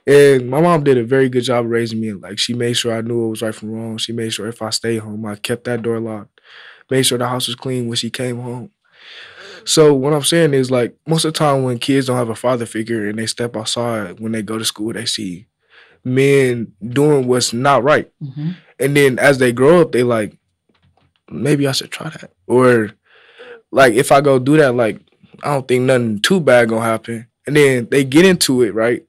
And 0.06 0.48
my 0.48 0.60
mom 0.60 0.84
did 0.84 0.98
a 0.98 1.04
very 1.04 1.28
good 1.28 1.44
job 1.44 1.66
raising 1.66 2.00
me. 2.00 2.12
Like 2.12 2.38
she 2.38 2.54
made 2.54 2.74
sure 2.74 2.92
I 2.92 3.00
knew 3.00 3.20
what 3.20 3.30
was 3.30 3.42
right 3.42 3.54
from 3.54 3.70
wrong. 3.70 3.98
She 3.98 4.12
made 4.12 4.32
sure 4.32 4.48
if 4.48 4.62
I 4.62 4.70
stayed 4.70 4.98
home, 4.98 5.24
I 5.26 5.36
kept 5.36 5.64
that 5.64 5.82
door 5.82 6.00
locked. 6.00 6.40
Made 6.90 7.04
sure 7.04 7.18
the 7.18 7.28
house 7.28 7.46
was 7.46 7.56
clean 7.56 7.88
when 7.88 7.96
she 7.96 8.10
came 8.10 8.40
home. 8.40 8.70
So 9.64 9.92
what 9.94 10.12
I'm 10.12 10.22
saying 10.22 10.54
is 10.54 10.70
like 10.70 10.96
most 11.06 11.24
of 11.24 11.32
the 11.32 11.38
time 11.38 11.62
when 11.62 11.78
kids 11.78 12.06
don't 12.06 12.16
have 12.16 12.30
a 12.30 12.34
father 12.34 12.66
figure 12.66 13.08
and 13.08 13.18
they 13.18 13.26
step 13.26 13.56
outside 13.56 14.20
when 14.20 14.32
they 14.32 14.42
go 14.42 14.58
to 14.58 14.64
school, 14.64 14.92
they 14.92 15.04
see 15.04 15.46
men 16.04 16.72
doing 16.86 17.26
what's 17.26 17.52
not 17.52 17.82
right. 17.82 18.10
Mm-hmm. 18.22 18.50
And 18.78 18.96
then 18.96 19.18
as 19.18 19.38
they 19.38 19.52
grow 19.52 19.82
up, 19.82 19.92
they 19.92 20.02
like, 20.02 20.36
maybe 21.30 21.66
I 21.66 21.72
should 21.72 21.90
try 21.90 22.10
that. 22.10 22.32
Or 22.46 22.90
like 23.70 23.94
if 23.94 24.10
I 24.10 24.20
go 24.20 24.38
do 24.38 24.56
that, 24.56 24.74
like 24.74 25.00
I 25.42 25.54
don't 25.54 25.68
think 25.68 25.84
nothing 25.84 26.20
too 26.20 26.40
bad 26.40 26.68
gonna 26.68 26.82
happen. 26.82 27.26
And 27.46 27.56
then 27.56 27.88
they 27.90 28.04
get 28.04 28.24
into 28.24 28.62
it, 28.62 28.74
right? 28.74 29.04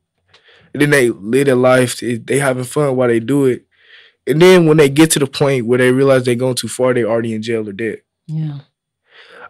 And 0.73 0.81
then 0.81 0.89
they 0.89 1.09
live 1.09 1.45
their 1.45 1.55
life. 1.55 1.99
They, 1.99 2.15
they 2.15 2.39
having 2.39 2.63
fun 2.63 2.95
while 2.95 3.07
they 3.07 3.19
do 3.19 3.45
it. 3.45 3.65
And 4.27 4.41
then 4.41 4.67
when 4.67 4.77
they 4.77 4.89
get 4.89 5.11
to 5.11 5.19
the 5.19 5.27
point 5.27 5.65
where 5.65 5.79
they 5.79 5.91
realize 5.91 6.23
they're 6.23 6.35
going 6.35 6.55
too 6.55 6.67
far, 6.67 6.93
they 6.93 7.03
already 7.03 7.33
in 7.33 7.41
jail 7.41 7.67
or 7.67 7.73
dead. 7.73 8.01
Yeah. 8.27 8.59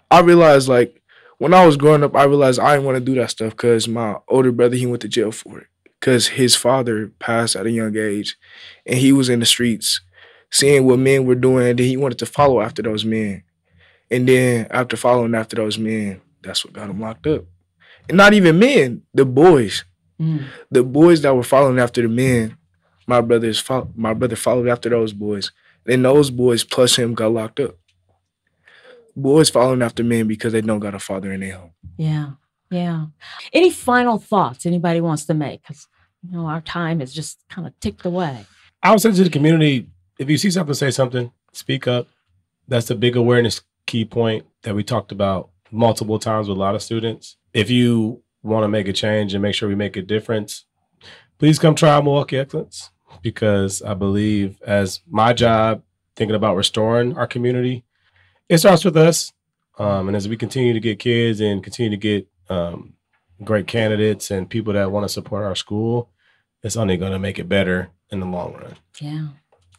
I 0.09 0.21
realized 0.21 0.67
like 0.67 1.01
when 1.37 1.53
I 1.53 1.65
was 1.65 1.77
growing 1.77 2.03
up, 2.03 2.15
I 2.15 2.23
realized 2.23 2.59
I 2.59 2.73
didn't 2.73 2.85
want 2.85 2.97
to 2.97 3.03
do 3.03 3.15
that 3.15 3.31
stuff 3.31 3.51
because 3.51 3.87
my 3.87 4.17
older 4.27 4.51
brother 4.51 4.75
he 4.75 4.85
went 4.85 5.01
to 5.01 5.07
jail 5.07 5.31
for 5.31 5.59
it 5.59 5.67
because 6.01 6.27
his 6.29 6.55
father 6.55 7.11
passed 7.19 7.55
at 7.55 7.65
a 7.67 7.71
young 7.71 7.95
age, 7.95 8.35
and 8.85 8.97
he 8.97 9.13
was 9.13 9.29
in 9.29 9.39
the 9.39 9.45
streets 9.45 10.01
seeing 10.49 10.85
what 10.85 10.99
men 10.99 11.25
were 11.25 11.35
doing, 11.35 11.67
and 11.69 11.79
then 11.79 11.85
he 11.87 11.95
wanted 11.95 12.17
to 12.19 12.25
follow 12.25 12.59
after 12.59 12.81
those 12.81 13.05
men, 13.05 13.43
and 14.09 14.27
then 14.27 14.67
after 14.71 14.97
following 14.97 15.33
after 15.35 15.55
those 15.55 15.77
men, 15.77 16.19
that's 16.41 16.65
what 16.65 16.73
got 16.73 16.89
him 16.89 16.99
locked 16.99 17.27
up. 17.27 17.45
And 18.09 18.17
not 18.17 18.33
even 18.33 18.59
men, 18.59 19.03
the 19.13 19.23
boys, 19.25 19.85
Mm. 20.19 20.43
the 20.69 20.83
boys 20.83 21.21
that 21.21 21.35
were 21.35 21.41
following 21.43 21.79
after 21.79 22.01
the 22.03 22.07
men. 22.07 22.55
My 23.07 23.21
brothers, 23.21 23.59
fo- 23.59 23.91
my 23.95 24.13
brother 24.13 24.35
followed 24.35 24.67
after 24.67 24.87
those 24.89 25.13
boys, 25.13 25.51
and 25.87 26.05
those 26.05 26.29
boys 26.29 26.63
plus 26.63 26.95
him 26.95 27.13
got 27.15 27.31
locked 27.31 27.59
up 27.59 27.75
boys 29.15 29.49
following 29.49 29.81
after 29.81 30.03
men 30.03 30.27
because 30.27 30.53
they 30.53 30.61
don't 30.61 30.79
got 30.79 30.93
a 30.95 30.99
father 30.99 31.31
in 31.33 31.41
their 31.41 31.55
home. 31.57 31.71
Yeah. 31.97 32.31
Yeah. 32.69 33.07
Any 33.51 33.69
final 33.69 34.17
thoughts 34.17 34.65
anybody 34.65 35.01
wants 35.01 35.25
to 35.25 35.33
make? 35.33 35.61
Because, 35.63 35.87
you 36.23 36.37
know, 36.37 36.45
our 36.45 36.61
time 36.61 37.01
is 37.01 37.13
just 37.13 37.39
kind 37.49 37.67
of 37.67 37.79
ticked 37.79 38.05
away. 38.05 38.45
I 38.83 38.91
would 38.91 39.01
say 39.01 39.11
to 39.11 39.23
the 39.23 39.29
community, 39.29 39.87
if 40.19 40.29
you 40.29 40.37
see 40.37 40.51
something, 40.51 40.73
say 40.73 40.91
something, 40.91 41.31
speak 41.53 41.87
up. 41.87 42.07
That's 42.67 42.87
the 42.87 42.95
big 42.95 43.15
awareness 43.15 43.61
key 43.85 44.05
point 44.05 44.45
that 44.63 44.75
we 44.75 44.83
talked 44.83 45.11
about 45.11 45.49
multiple 45.71 46.19
times 46.19 46.47
with 46.47 46.57
a 46.57 46.59
lot 46.59 46.75
of 46.75 46.81
students. 46.81 47.37
If 47.53 47.69
you 47.69 48.23
want 48.43 48.63
to 48.63 48.67
make 48.67 48.87
a 48.87 48.93
change 48.93 49.33
and 49.33 49.41
make 49.41 49.55
sure 49.55 49.67
we 49.67 49.75
make 49.75 49.97
a 49.97 50.01
difference, 50.01 50.65
please 51.37 51.59
come 51.59 51.75
try 51.75 51.99
Milwaukee 52.01 52.37
Excellence 52.37 52.91
because 53.21 53.81
I 53.81 53.93
believe 53.93 54.61
as 54.61 55.01
my 55.07 55.33
job 55.33 55.83
thinking 56.15 56.35
about 56.35 56.55
restoring 56.55 57.17
our 57.17 57.27
community, 57.27 57.83
it 58.49 58.59
starts 58.59 58.85
with 58.85 58.97
us. 58.97 59.31
Um, 59.77 60.07
and 60.07 60.17
as 60.17 60.27
we 60.27 60.37
continue 60.37 60.73
to 60.73 60.79
get 60.79 60.99
kids 60.99 61.41
and 61.41 61.63
continue 61.63 61.89
to 61.89 61.97
get 61.97 62.27
um, 62.49 62.93
great 63.43 63.67
candidates 63.67 64.31
and 64.31 64.49
people 64.49 64.73
that 64.73 64.91
want 64.91 65.03
to 65.03 65.09
support 65.09 65.43
our 65.43 65.55
school, 65.55 66.09
it's 66.63 66.77
only 66.77 66.97
going 66.97 67.11
to 67.11 67.19
make 67.19 67.39
it 67.39 67.49
better 67.49 67.89
in 68.09 68.19
the 68.19 68.25
long 68.25 68.53
run. 68.53 68.75
Yeah. 68.99 69.27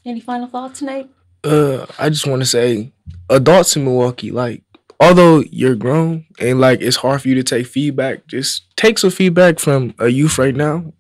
Any 0.05 0.21
final 0.21 0.49
thoughts, 0.49 0.83
Nate? 0.83 1.09
Uh, 1.45 1.87
I 1.99 2.09
just 2.09 2.27
want 2.27 2.43
to 2.43 2.47
say, 2.47 2.93
adults 3.29 3.77
in 3.77 3.85
Milwaukee, 3.85 4.31
like, 4.31 4.63
although 5.01 5.43
you're 5.51 5.75
grown 5.75 6.25
and 6.39 6.61
like 6.61 6.81
it's 6.81 6.97
hard 6.97 7.21
for 7.21 7.29
you 7.29 7.35
to 7.35 7.43
take 7.43 7.67
feedback, 7.67 8.27
just 8.27 8.75
take 8.77 8.99
some 8.99 9.11
feedback 9.11 9.59
from 9.59 9.95
a 9.99 10.09
youth 10.09 10.39
right 10.39 10.55
now. 10.55 10.93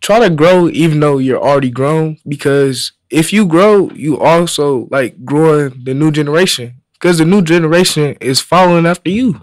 Try 0.00 0.18
to 0.18 0.30
grow 0.30 0.68
even 0.68 0.98
though 0.98 1.18
you're 1.18 1.40
already 1.40 1.70
grown 1.70 2.18
because 2.26 2.92
if 3.08 3.32
you 3.32 3.46
grow, 3.46 3.90
you 3.90 4.18
also 4.18 4.88
like 4.90 5.24
growing 5.24 5.84
the 5.84 5.94
new 5.94 6.10
generation 6.10 6.82
because 6.94 7.18
the 7.18 7.24
new 7.24 7.42
generation 7.42 8.16
is 8.20 8.40
following 8.40 8.86
after 8.86 9.10
you. 9.10 9.40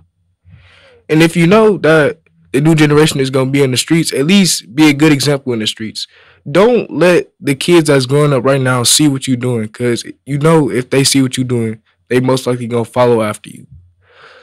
And 1.08 1.24
if 1.24 1.38
you 1.38 1.48
know 1.48 1.78
that 1.78 2.20
the 2.52 2.62
new 2.62 2.76
generation 2.76 3.20
is 3.20 3.30
going 3.30 3.48
to 3.48 3.52
be 3.52 3.64
in 3.64 3.72
the 3.72 3.78
streets, 3.78 4.14
at 4.14 4.26
least 4.26 4.74
be 4.74 4.90
a 4.90 4.94
good 4.94 5.12
example 5.12 5.54
in 5.54 5.60
the 5.60 5.68
streets. 5.68 6.08
Don't 6.50 6.90
let 6.92 7.32
the 7.40 7.56
kids 7.56 7.88
that's 7.88 8.06
growing 8.06 8.34
up 8.34 8.44
right 8.44 8.62
now 8.62 8.84
see 8.84 9.08
what 9.08 9.28
you're 9.28 9.38
doing 9.38 9.64
because 9.64 10.04
you 10.26 10.38
know 10.40 10.70
if 10.72 10.90
they 10.90 11.04
see 11.04 11.22
what 11.22 11.38
you're 11.38 11.44
doing, 11.46 11.82
they 12.08 12.20
most 12.20 12.48
likely 12.48 12.68
going 12.68 12.86
to 12.86 12.92
follow 12.92 13.22
after 13.22 13.50
you. 13.50 13.68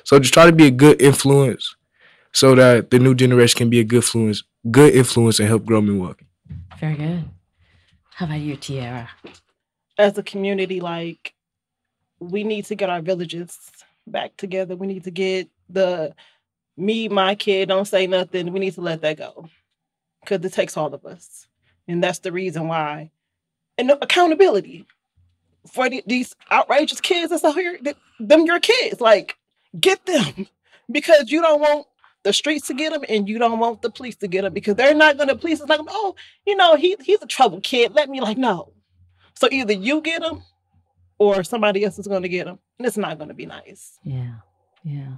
So 0.05 0.19
just 0.19 0.35
try 0.35 0.47
to 0.47 0.53
be 0.53 0.67
a 0.67 0.71
good 0.71 1.03
influence 1.03 1.75
so 2.33 2.55
that 2.55 2.91
the 2.91 2.99
new 2.99 3.15
generation 3.15 3.59
can 3.59 3.71
be 3.71 3.81
a 3.81 3.85
good 3.85 3.97
influence, 3.97 4.45
good 4.71 4.95
influence 4.95 5.41
and 5.41 5.49
help 5.49 5.65
grow 5.65 5.81
Milwaukee. 5.81 6.27
Very 6.79 6.95
good. 6.95 7.25
How 8.15 8.27
about 8.27 8.41
you, 8.41 8.57
Tiara? 8.57 9.09
as 9.99 10.19
a 10.19 10.23
community, 10.23 10.81
like 10.81 11.35
we 12.19 12.45
need 12.45 12.65
to 12.67 12.75
get 12.75 12.91
our 12.91 13.01
villages 13.01 13.59
back 14.07 14.37
together. 14.37 14.77
We 14.77 14.87
need 14.87 15.05
to 15.05 15.11
get 15.11 15.49
the 15.69 16.15
me, 16.77 17.09
my 17.09 17.35
kid, 17.35 17.69
don't 17.69 17.85
say 17.87 18.07
nothing. 18.07 18.53
We 18.53 18.61
need 18.61 18.75
to 18.75 18.81
let 18.81 19.01
that 19.03 19.17
go 19.19 19.49
because 20.21 20.45
it 20.45 20.53
takes 20.53 20.77
all 20.77 20.93
of 20.93 21.05
us, 21.07 21.47
and 21.89 22.03
that's 22.03 22.19
the 22.21 22.33
reason 22.33 22.69
why. 22.69 23.11
And 23.79 23.91
accountability 23.91 24.87
for 25.73 25.89
the- 25.89 26.05
these 26.07 26.35
outrageous 26.51 27.01
kids 27.01 27.31
that's 27.31 27.45
out 27.45 27.55
here. 27.55 27.79
That, 27.83 27.97
them 28.19 28.47
your 28.47 28.61
kids, 28.61 29.01
like 29.01 29.37
get 29.79 30.05
them 30.07 30.47
because 30.91 31.31
you 31.31 31.41
don't 31.43 31.61
want 31.61 31.87
the 32.23 32.33
streets 32.33 32.67
to 32.69 32.75
get 32.75 32.93
them, 32.93 33.05
and 33.09 33.29
you 33.29 33.39
don't 33.39 33.59
want 33.59 33.83
the 33.83 33.91
police 33.91 34.17
to 34.17 34.29
get 34.29 34.43
them 34.43 34.53
because 34.53 34.75
they're 34.77 34.95
not 34.95 35.19
gonna. 35.19 35.37
Police 35.37 35.61
is 35.61 35.69
like. 35.69 35.81
Oh, 35.89 36.15
you 36.47 36.57
know 36.57 36.77
he 36.77 36.97
he's 37.03 37.23
a 37.23 37.27
trouble 37.27 37.61
kid. 37.61 37.95
Let 37.95 38.09
me 38.09 38.21
like 38.21 38.39
no. 38.39 38.73
So 39.35 39.49
either 39.53 39.75
you 39.75 40.01
get 40.01 40.23
them 40.23 40.43
or 41.19 41.45
somebody 41.45 41.85
else 41.85 41.99
is 41.99 42.07
going 42.07 42.23
to 42.23 42.29
get 42.29 42.47
them. 42.47 42.59
And 42.79 42.87
it's 42.87 42.97
not 42.97 43.19
going 43.19 43.29
to 43.29 43.35
be 43.35 43.47
nice. 43.47 43.99
Yeah. 44.03 44.37
Yeah. 44.83 45.17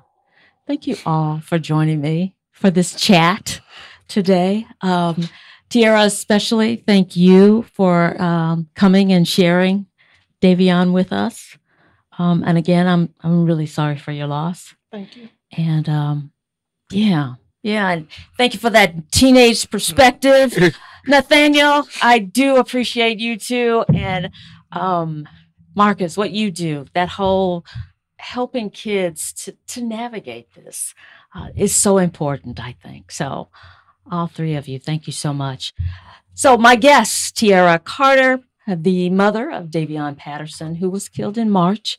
Thank 0.68 0.86
you 0.86 0.96
all 1.06 1.40
for 1.40 1.58
joining 1.58 2.02
me 2.02 2.34
for 2.52 2.68
this 2.68 2.94
chat 2.94 3.62
today. 4.06 4.66
Um, 4.82 5.30
Tiara, 5.70 6.02
especially, 6.02 6.76
thank 6.76 7.16
you 7.16 7.62
for 7.72 8.20
um, 8.20 8.68
coming 8.74 9.10
and 9.10 9.26
sharing 9.26 9.86
Davion 10.42 10.92
with 10.92 11.10
us. 11.10 11.56
Um, 12.18 12.44
and 12.46 12.58
again, 12.58 12.86
I'm 12.86 13.14
I'm 13.22 13.46
really 13.46 13.64
sorry 13.64 13.96
for 13.96 14.12
your 14.12 14.26
loss. 14.26 14.74
Thank 14.92 15.16
you. 15.16 15.30
And 15.56 15.88
um, 15.88 16.32
yeah, 16.92 17.36
yeah, 17.62 17.88
and 17.88 18.08
thank 18.36 18.52
you 18.52 18.60
for 18.60 18.68
that 18.68 19.10
teenage 19.10 19.70
perspective, 19.70 20.54
Nathaniel. 21.06 21.88
I 22.02 22.18
do 22.18 22.56
appreciate 22.56 23.20
you 23.20 23.38
too, 23.38 23.86
and 23.94 24.28
um, 24.72 25.26
Marcus, 25.74 26.18
what 26.18 26.32
you 26.32 26.50
do, 26.50 26.84
that 26.92 27.08
whole 27.08 27.64
helping 28.18 28.70
kids 28.70 29.32
to 29.32 29.52
to 29.68 29.82
navigate 29.82 30.54
this 30.54 30.94
uh, 31.34 31.48
is 31.56 31.74
so 31.74 31.98
important. 31.98 32.60
I 32.60 32.72
think 32.82 33.10
so. 33.10 33.48
All 34.10 34.26
three 34.26 34.54
of 34.54 34.68
you, 34.68 34.78
thank 34.78 35.06
you 35.06 35.12
so 35.12 35.32
much. 35.32 35.74
So 36.34 36.56
my 36.56 36.76
guest, 36.76 37.36
Tiera 37.36 37.82
Carter, 37.82 38.40
the 38.66 39.10
mother 39.10 39.50
of 39.50 39.66
Davion 39.66 40.16
Patterson, 40.16 40.76
who 40.76 40.88
was 40.88 41.08
killed 41.08 41.36
in 41.36 41.50
March 41.50 41.98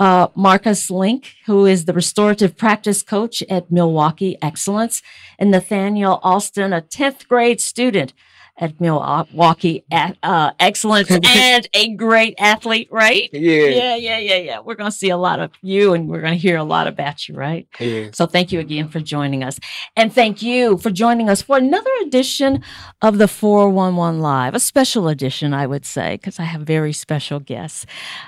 uh, 0.00 0.28
Marcus 0.34 0.90
Lynk, 0.90 1.34
who 1.44 1.66
is 1.66 1.84
the 1.84 1.92
restorative 1.92 2.56
practice 2.56 3.02
coach 3.02 3.42
at 3.50 3.70
Milwaukee 3.70 4.38
Excellence, 4.40 5.02
and 5.38 5.50
Nathaniel 5.50 6.20
Alston, 6.22 6.72
a 6.72 6.80
10th 6.80 7.28
grade 7.28 7.60
student 7.60 8.14
at 8.60 8.80
Milwaukee 8.80 9.84
A- 9.92 10.14
uh, 10.22 10.52
Excellence 10.60 11.10
and 11.26 11.68
a 11.74 11.94
great 11.94 12.34
athlete, 12.38 12.88
right? 12.90 13.28
Yeah. 13.32 13.64
Yeah, 13.64 13.96
yeah, 13.96 14.18
yeah, 14.18 14.36
yeah. 14.36 14.60
We're 14.60 14.74
going 14.74 14.90
to 14.90 14.96
see 14.96 15.08
a 15.10 15.16
lot 15.16 15.40
of 15.40 15.50
you 15.62 15.94
and 15.94 16.08
we're 16.08 16.20
going 16.20 16.34
to 16.34 16.38
hear 16.38 16.56
a 16.56 16.64
lot 16.64 16.86
about 16.86 17.28
you, 17.28 17.34
right? 17.34 17.66
Yeah. 17.78 18.10
So 18.12 18.26
thank 18.26 18.52
you 18.52 18.60
again 18.60 18.88
for 18.88 19.00
joining 19.00 19.42
us. 19.42 19.58
And 19.96 20.12
thank 20.12 20.42
you 20.42 20.76
for 20.78 20.90
joining 20.90 21.30
us 21.30 21.40
for 21.42 21.56
another 21.56 21.90
edition 22.02 22.62
of 23.00 23.18
the 23.18 23.28
411 23.28 24.20
Live, 24.20 24.54
a 24.54 24.60
special 24.60 25.08
edition, 25.08 25.54
I 25.54 25.66
would 25.66 25.86
say, 25.86 26.16
because 26.16 26.38
I 26.38 26.44
have 26.44 26.62
very 26.62 26.92
special 26.92 27.40
guests. 27.40 27.86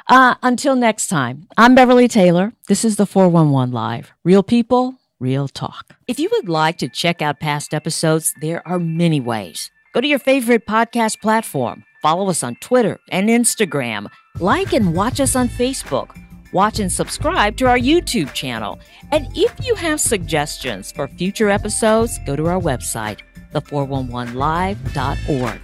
Uh, 0.08 0.36
until 0.42 0.76
next 0.76 1.08
time, 1.08 1.46
I'm 1.58 1.74
Beverly 1.74 2.08
Taylor. 2.08 2.52
This 2.68 2.84
is 2.84 2.96
the 2.96 3.06
411 3.06 3.72
Live. 3.72 4.12
Real 4.24 4.42
people, 4.42 4.94
real 5.20 5.48
talk. 5.48 5.96
If 6.08 6.18
you 6.18 6.28
would 6.32 6.48
like 6.48 6.78
to 6.78 6.88
check 6.88 7.20
out 7.20 7.40
past 7.40 7.74
episodes, 7.74 8.32
there 8.40 8.66
are 8.66 8.78
many 8.78 9.20
ways. 9.20 9.70
Go 9.92 10.00
to 10.00 10.08
your 10.08 10.18
favorite 10.18 10.66
podcast 10.66 11.20
platform. 11.20 11.84
Follow 12.00 12.30
us 12.30 12.42
on 12.42 12.56
Twitter 12.56 12.98
and 13.10 13.28
Instagram. 13.28 14.06
Like 14.40 14.72
and 14.72 14.94
watch 14.94 15.20
us 15.20 15.36
on 15.36 15.50
Facebook. 15.50 16.18
Watch 16.54 16.80
and 16.80 16.90
subscribe 16.90 17.58
to 17.58 17.66
our 17.66 17.78
YouTube 17.78 18.32
channel. 18.32 18.80
And 19.10 19.26
if 19.36 19.52
you 19.66 19.74
have 19.74 20.00
suggestions 20.00 20.92
for 20.92 21.08
future 21.08 21.50
episodes, 21.50 22.18
go 22.24 22.36
to 22.36 22.46
our 22.46 22.58
website, 22.58 23.20
the411live.org. 23.52 25.60